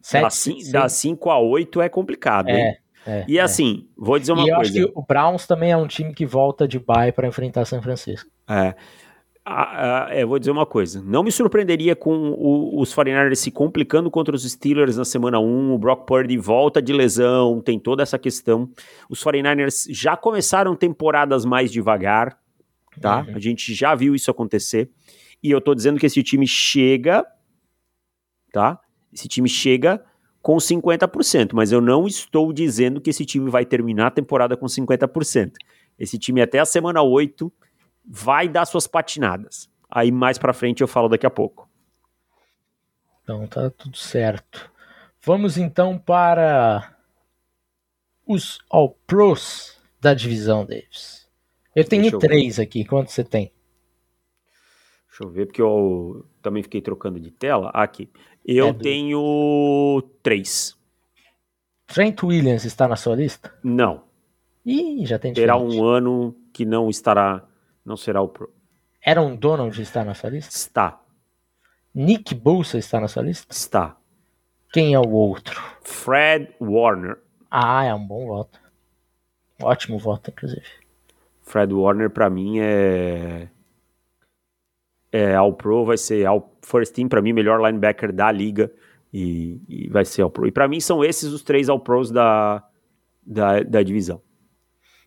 [0.00, 2.76] 7, da 5 a 8 é complicado, é, hein?
[3.04, 3.42] É, e é.
[3.42, 4.70] assim, vou dizer uma e eu coisa.
[4.70, 7.82] acho que o Browns também é um time que volta de bye para enfrentar São
[7.82, 8.30] Francisco.
[8.48, 8.74] É.
[9.48, 11.00] Ah, ah, vou dizer uma coisa.
[11.00, 15.72] Não me surpreenderia com o, os 49ers se complicando contra os Steelers na semana 1.
[15.72, 18.68] O Brock Purdy volta de lesão, tem toda essa questão.
[19.08, 22.36] Os 49ers já começaram temporadas mais devagar
[23.00, 23.22] tá?
[23.22, 23.36] Uhum.
[23.36, 24.90] A gente já viu isso acontecer.
[25.42, 27.24] E eu tô dizendo que esse time chega,
[28.52, 28.80] tá?
[29.12, 30.02] Esse time chega
[30.42, 34.66] com 50%, mas eu não estou dizendo que esse time vai terminar a temporada com
[34.66, 35.52] 50%.
[35.98, 37.52] Esse time até a semana 8
[38.06, 39.68] vai dar suas patinadas.
[39.90, 41.68] Aí mais para frente eu falo daqui a pouco.
[43.22, 44.70] Então tá tudo certo.
[45.20, 46.96] Vamos então para
[48.26, 51.26] os All Pros da divisão, Davis?
[51.74, 52.62] Eu tenho eu três ver.
[52.62, 52.84] aqui.
[52.84, 53.52] Quanto você tem?
[55.08, 57.70] Deixa eu ver, porque eu também fiquei trocando de tela.
[57.74, 58.08] Aqui.
[58.44, 60.76] Eu é tenho três.
[61.86, 63.52] Trent Williams está na sua lista?
[63.62, 64.04] Não.
[64.64, 67.44] Ih, já tem Terá um ano que não estará,
[67.86, 68.52] não será o Pro.
[69.04, 70.54] Aaron Donald está na sua lista?
[70.54, 71.00] Está.
[71.94, 73.46] Nick Bolsa está na sua lista?
[73.50, 73.96] Está.
[74.72, 75.62] Quem é o outro?
[75.82, 77.18] Fred Warner.
[77.50, 78.60] Ah, é um bom voto.
[79.62, 80.66] Ótimo voto, inclusive.
[81.42, 83.48] Fred Warner, para mim, é.
[85.12, 88.70] É All Pro, vai ser All First Team, para mim, melhor linebacker da liga.
[89.12, 90.46] E, e vai ser All Pro.
[90.46, 92.62] E para mim, são esses os três All Pros da,
[93.24, 94.20] da, da divisão.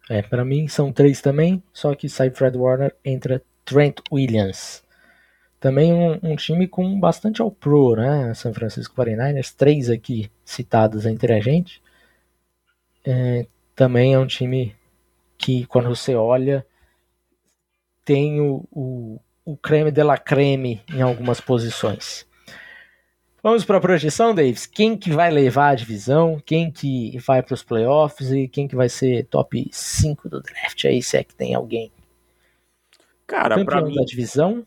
[0.10, 4.84] É, para mim são três também, só que sai Fred Warner, entra Trent Williams.
[5.60, 8.34] Também um, um time com bastante All Pro, né?
[8.34, 11.82] San Francisco 49ers, três aqui citados entre a gente.
[13.06, 13.46] É,
[13.76, 14.76] também é um time
[15.38, 16.66] que, quando você olha,
[18.04, 22.26] tem o, o, o creme de la creme em algumas posições.
[23.42, 24.66] Vamos para a projeção, Davis.
[24.66, 26.42] Quem que vai levar a divisão?
[26.46, 28.32] Quem que vai para os playoffs?
[28.32, 30.84] E quem que vai ser top 5 do draft?
[30.86, 31.90] Aí, se é que tem alguém.
[33.26, 33.96] Cara, para mim...
[33.96, 34.66] da divisão?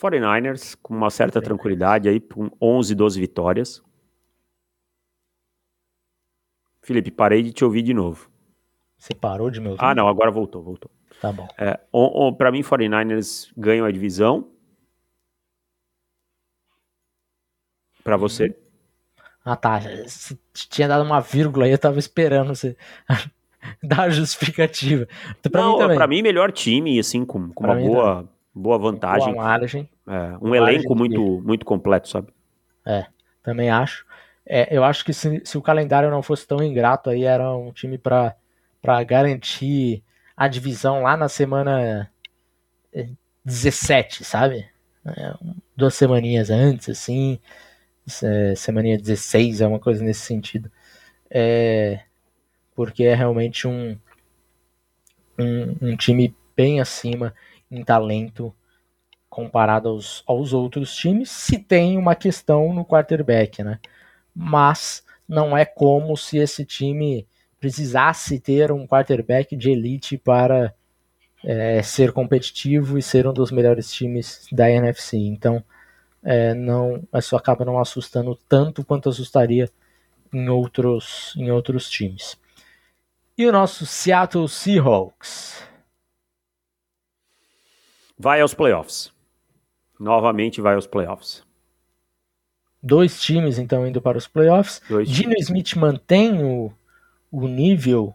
[0.00, 3.82] 49ers, com uma certa tranquilidade aí, com 11, 12 vitórias.
[6.80, 8.30] Felipe, parei de te ouvir de novo.
[8.98, 9.82] Você parou de me ouvir?
[9.82, 10.90] Ah, não, agora voltou, voltou.
[11.20, 11.48] Tá bom.
[11.58, 11.78] É,
[12.36, 14.48] para mim, 49ers ganham a divisão.
[18.02, 18.54] Para você?
[19.44, 19.80] Ah, tá.
[20.06, 22.76] Você tinha dado uma vírgula aí, eu tava esperando você
[23.82, 25.06] dar a justificativa.
[25.38, 25.96] Então, pra Não, mim também.
[25.96, 29.32] Pra mim, melhor time, assim, com, com uma boa, boa vantagem.
[29.34, 29.88] Boa margem.
[30.06, 32.28] É, um elenco muito, muito completo, sabe?
[32.86, 33.06] É,
[33.42, 34.06] também acho.
[34.46, 37.72] É, eu acho que se, se, o calendário não fosse tão ingrato, aí era um
[37.72, 38.34] time para
[39.06, 40.02] garantir
[40.36, 42.10] a divisão lá na semana
[43.44, 44.68] 17, sabe?
[45.04, 45.34] É,
[45.76, 47.40] duas semaninhas antes, assim
[48.22, 50.70] é, semana 16, é uma coisa nesse sentido.
[51.30, 52.00] É,
[52.74, 53.96] porque é realmente um,
[55.38, 57.34] um, um, time bem acima
[57.70, 58.54] em talento
[59.28, 63.78] comparado aos, aos outros times, se tem uma questão no quarterback, né?
[64.34, 67.26] Mas não é como se esse time
[67.58, 70.74] precisasse ter um quarterback de elite para
[71.44, 75.16] é, ser competitivo e ser um dos melhores times da NFC.
[75.16, 75.64] Então,
[76.22, 79.68] é, não, isso acaba não assustando tanto quanto assustaria
[80.32, 82.40] em outros, em outros times.
[83.36, 85.66] E o nosso Seattle Seahawks?
[88.18, 89.12] Vai aos playoffs.
[89.98, 91.44] Novamente vai aos playoffs.
[92.82, 94.80] Dois times então indo para os playoffs.
[94.88, 95.44] Dois Dino times.
[95.44, 96.72] Smith mantém o,
[97.30, 98.14] o nível.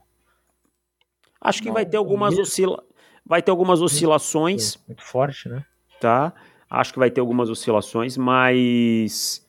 [1.39, 2.83] Acho que vai ter algumas oscila...
[3.25, 4.75] vai ter algumas oscilações.
[4.75, 5.65] Muito, muito forte, né?
[5.99, 6.33] Tá.
[6.69, 9.45] Acho que vai ter algumas oscilações, mas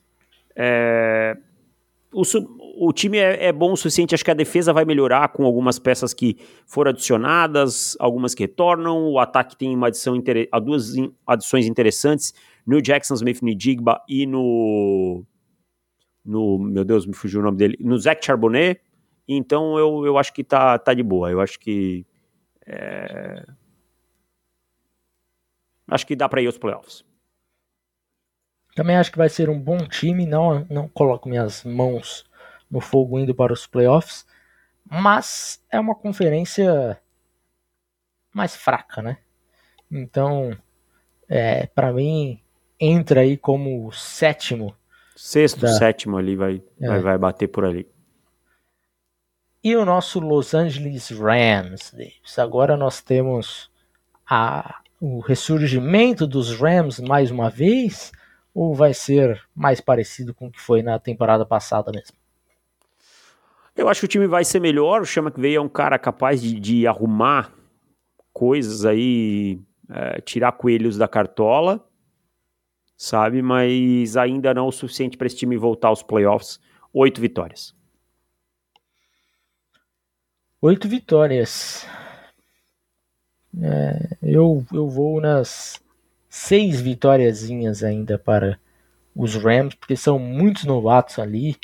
[0.55, 1.37] é,
[2.11, 2.23] o,
[2.87, 4.15] o, time é, é, bom o suficiente.
[4.15, 9.09] Acho que a defesa vai melhorar com algumas peças que foram adicionadas, algumas que retornam.
[9.09, 10.15] O ataque tem uma adição
[10.59, 10.93] duas
[11.27, 12.33] adições interessantes
[12.65, 15.25] no Jackson Smith Nidigba e no
[16.25, 18.79] no meu Deus, me fugiu o nome dele, no Zach Charbonnet.
[19.27, 21.31] Então eu, eu acho que tá, tá de boa.
[21.31, 22.05] Eu acho que
[22.65, 23.45] é...
[25.87, 27.08] acho que dá para ir aos playoffs.
[28.75, 32.25] Também acho que vai ser um bom time, não, não coloco minhas mãos
[32.69, 34.25] no fogo indo para os playoffs,
[34.89, 36.99] mas é uma conferência
[38.33, 39.17] mais fraca, né?
[39.91, 40.55] Então,
[41.27, 42.41] é, para mim,
[42.79, 44.75] entra aí como sétimo.
[45.15, 45.67] Sexto, da...
[45.69, 46.87] sétimo ali, vai, é.
[46.87, 47.87] vai, vai bater por ali.
[49.63, 52.39] E o nosso Los Angeles Rams, Davis.
[52.39, 53.69] Agora nós temos
[54.25, 58.11] a, o ressurgimento dos Rams mais uma vez
[58.53, 62.17] ou vai ser mais parecido com o que foi na temporada passada mesmo?
[63.75, 65.01] Eu acho que o time vai ser melhor.
[65.01, 67.53] O Chama que veio é um cara capaz de, de arrumar
[68.33, 71.85] coisas aí, é, tirar coelhos da cartola,
[72.97, 73.41] sabe?
[73.41, 76.59] Mas ainda não o suficiente para esse time voltar aos playoffs.
[76.93, 77.73] Oito vitórias.
[80.61, 81.87] Oito vitórias.
[83.61, 85.81] É, eu, eu vou nas
[86.29, 88.59] seis vitóriazinhas ainda para
[89.15, 91.57] os Rams, porque são muitos novatos ali.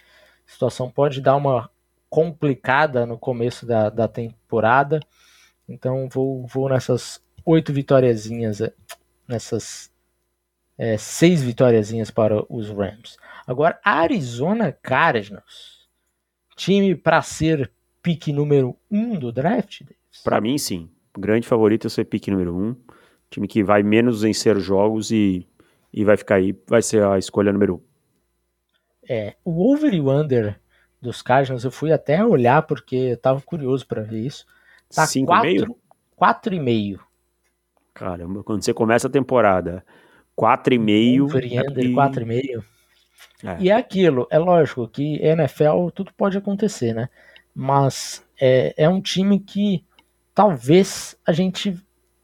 [0.48, 1.70] A situação pode dar uma
[2.10, 5.00] complicada no começo da, da temporada.
[5.70, 8.74] Então vou, vou nessas oito vitóriazinhas, é,
[9.28, 9.92] nessas
[10.78, 13.18] é, seis vitóriazinhas para os Rams.
[13.48, 15.88] Agora, Arizona Cardinals,
[16.56, 19.82] time para ser pique número um do draft?
[20.24, 20.90] Para mim, sim.
[21.18, 22.76] grande favorito é ser pique número um.
[23.36, 25.46] Time que vai menos vencer jogos e,
[25.92, 27.82] e vai ficar aí, vai ser a escolha número um.
[29.10, 30.58] É, o over e o under
[31.02, 34.46] dos Cardinals, eu fui até olhar porque eu tava curioso para ver isso.
[34.90, 35.76] Tá 4,5?
[36.18, 37.00] 4,5.
[37.94, 39.86] Caramba, quando você começa a temporada,
[40.38, 41.24] 4,5.
[41.26, 42.64] Over e under, 4,5.
[43.44, 43.58] É.
[43.60, 47.10] E é aquilo, é lógico que NFL tudo pode acontecer, né?
[47.54, 49.84] Mas é, é um time que
[50.34, 51.78] talvez a gente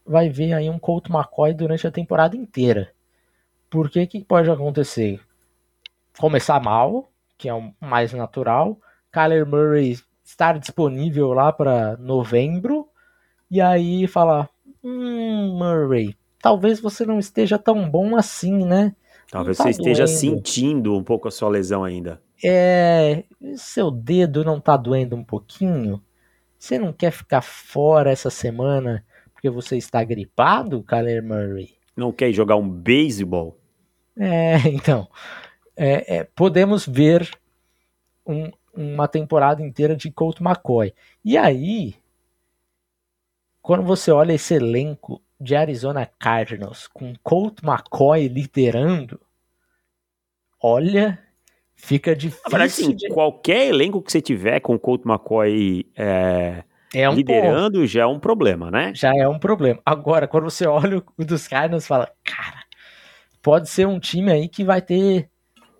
[0.06, 2.92] vai ver aí um Colt McCoy durante a temporada inteira.
[3.70, 5.20] Porque que pode acontecer?
[6.18, 8.78] Começar mal, que é o mais natural.
[9.10, 12.88] Kyler Murray estar disponível lá para novembro.
[13.50, 14.48] E aí falar:
[14.84, 18.94] Hum, Murray, talvez você não esteja tão bom assim, né?
[19.30, 20.18] Talvez tá você esteja doendo.
[20.18, 22.20] sentindo um pouco a sua lesão ainda.
[22.44, 23.24] É.
[23.56, 26.02] Seu dedo não tá doendo um pouquinho?
[26.58, 29.04] Você não quer ficar fora essa semana
[29.42, 31.74] porque você está gripado, Kyler Murray?
[31.96, 33.58] Não quer jogar um beisebol?
[34.16, 35.08] É, então.
[35.76, 37.28] É, é, podemos ver
[38.24, 40.94] um, uma temporada inteira de Colt McCoy.
[41.24, 41.96] E aí,
[43.60, 49.20] quando você olha esse elenco de Arizona Cardinals com Colt McCoy liderando,
[50.62, 51.18] olha,
[51.74, 52.44] fica difícil.
[52.44, 53.08] Na verdade, sim, de...
[53.08, 56.62] qualquer elenco que você tiver com Colt McCoy é,
[56.94, 57.86] é um liderando ponto.
[57.86, 58.92] já é um problema, né?
[58.94, 59.80] Já é um problema.
[59.84, 62.62] Agora, quando você olha o dos Cardinals, fala, cara,
[63.42, 65.28] pode ser um time aí que vai ter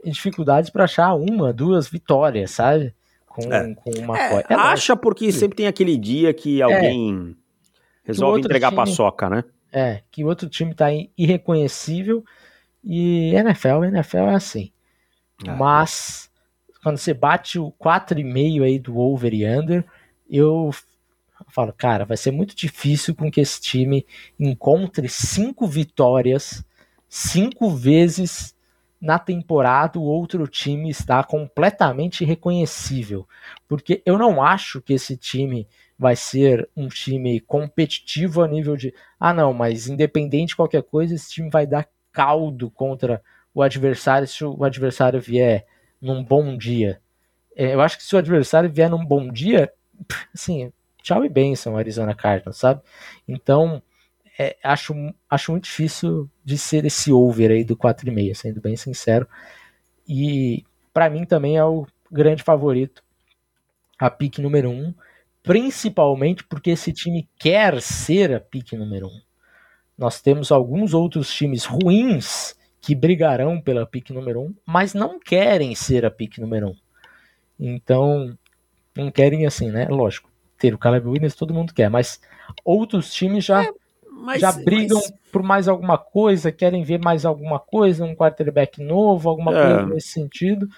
[0.05, 2.95] dificuldades para achar uma, duas vitórias, sabe?
[3.27, 3.75] Com, é.
[3.75, 6.65] com uma é, é acha porque sempre tem aquele dia que é.
[6.65, 7.37] alguém
[8.05, 9.45] resolve entregar time, paçoca, né?
[9.73, 12.25] É, que o outro time tá irreconhecível
[12.85, 14.73] e NFL, NFL é assim.
[15.47, 16.31] Ah, Mas
[16.83, 19.85] quando você bate o 4,5 aí do over e under,
[20.29, 20.71] eu
[21.55, 24.07] falo, cara, vai ser muito difícil com que esse time
[24.39, 26.65] encontre cinco vitórias
[27.15, 28.57] cinco vezes
[28.99, 33.29] na temporada o outro time está completamente reconhecível.
[33.69, 38.95] Porque eu não acho que esse time vai ser um time competitivo a nível de.
[39.21, 43.23] Ah, não, mas independente de qualquer coisa, esse time vai dar caldo contra
[43.53, 45.67] o adversário se o adversário vier
[46.01, 46.99] num bom dia.
[47.55, 49.71] É, eu acho que se o adversário vier num bom dia,
[50.33, 50.73] assim,
[51.03, 52.81] tchau e benção, Arizona Cardinals, sabe?
[53.27, 53.83] Então,
[54.39, 54.95] é, acho,
[55.29, 59.29] acho muito difícil de ser esse over aí do 4,5, sendo bem sincero.
[60.09, 63.03] E para mim também é o grande favorito,
[63.99, 64.95] a pique número 1, um,
[65.43, 69.11] principalmente porque esse time quer ser a pique número 1.
[69.11, 69.21] Um.
[69.97, 75.21] Nós temos alguns outros times ruins que brigarão pela pique número 1, um, mas não
[75.21, 76.71] querem ser a pique número 1.
[76.71, 76.77] Um.
[77.61, 78.37] Então,
[78.97, 79.87] não querem assim, né?
[79.89, 80.32] Lógico,
[80.71, 82.21] o Caleb Williams todo mundo quer, mas
[82.65, 83.73] outros times já é
[84.23, 85.13] mas, já brigam mas...
[85.33, 89.63] por mais alguma coisa, querem ver mais alguma coisa, um quarterback novo, alguma é.
[89.63, 90.69] coisa nesse sentido.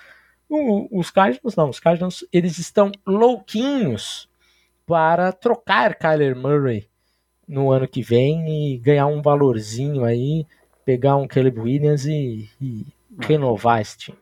[0.49, 4.28] O, os Cardinals não, os Cardinals eles estão louquinhos
[4.87, 6.89] para trocar Kyler Murray
[7.47, 10.47] no ano que vem e ganhar um valorzinho aí,
[10.85, 12.87] pegar um Caleb Williams e, e
[13.20, 14.18] renovar esse time.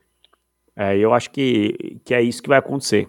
[0.75, 3.09] É, eu acho que, que é isso que vai acontecer.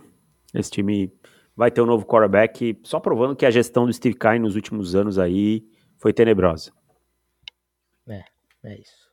[0.53, 1.11] Esse time
[1.55, 4.95] vai ter um novo quarterback, só provando que a gestão do Steve Kine nos últimos
[4.95, 5.63] anos aí
[5.97, 6.71] foi tenebrosa.
[8.07, 8.23] É,
[8.63, 9.03] é isso.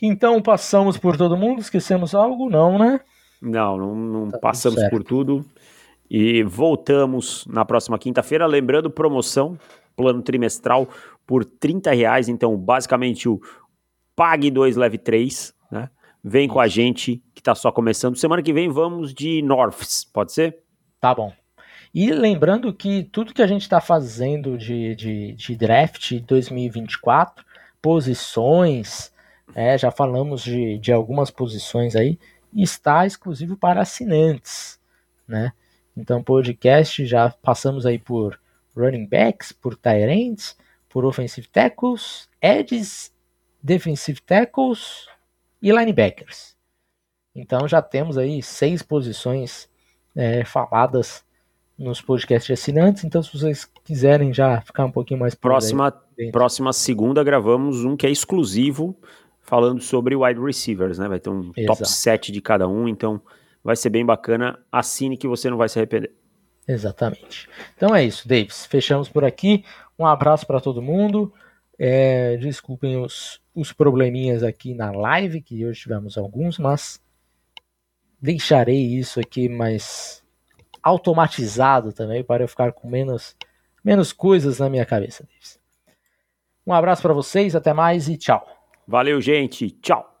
[0.00, 2.50] Então passamos por todo mundo, esquecemos algo?
[2.50, 3.00] Não, né?
[3.40, 5.44] Não, não, não tá passamos por tudo.
[6.08, 8.46] E voltamos na próxima quinta-feira.
[8.46, 9.58] Lembrando, promoção,
[9.96, 10.88] plano trimestral
[11.26, 12.28] por 30 reais.
[12.28, 13.40] Então, basicamente, o
[14.14, 15.54] Pague 2, Leve 3.
[15.70, 15.88] Né?
[16.22, 18.16] Vem com a gente, que está só começando.
[18.16, 20.58] Semana que vem vamos de Norths, pode ser?
[21.02, 21.32] Tá bom.
[21.92, 27.44] E lembrando que tudo que a gente está fazendo de, de, de, draft 2024,
[27.82, 29.12] posições,
[29.52, 32.20] é, já falamos de, de algumas posições aí,
[32.54, 34.78] está exclusivo para assinantes,
[35.26, 35.52] né?
[35.96, 38.40] Então, podcast, já passamos aí por
[38.76, 39.76] running backs, por
[40.08, 40.56] ends,
[40.88, 43.12] por offensive tackles, edges,
[43.60, 45.08] defensive tackles
[45.60, 46.56] e linebackers.
[47.34, 49.68] Então, já temos aí seis posições
[50.14, 51.24] é, faladas
[51.78, 53.04] nos podcasts assinantes.
[53.04, 55.92] Então, se vocês quiserem já ficar um pouquinho mais próxima
[56.30, 58.96] próxima segunda gravamos um que é exclusivo
[59.40, 61.08] falando sobre wide receivers, né?
[61.08, 61.78] Vai ter um Exato.
[61.78, 63.20] top 7 de cada um, então
[63.62, 64.58] vai ser bem bacana.
[64.70, 66.12] Assine que você não vai se arrepender.
[66.66, 67.48] Exatamente.
[67.76, 68.66] Então é isso, Davis.
[68.66, 69.64] Fechamos por aqui.
[69.98, 71.32] Um abraço para todo mundo.
[71.76, 77.01] É, desculpem os, os probleminhas aqui na live, que hoje tivemos alguns, mas
[78.22, 80.22] deixarei isso aqui mais
[80.80, 83.36] automatizado também, para eu ficar com menos,
[83.84, 85.26] menos coisas na minha cabeça.
[86.64, 88.46] Um abraço para vocês, até mais e tchau.
[88.86, 89.70] Valeu, gente.
[89.70, 90.11] Tchau.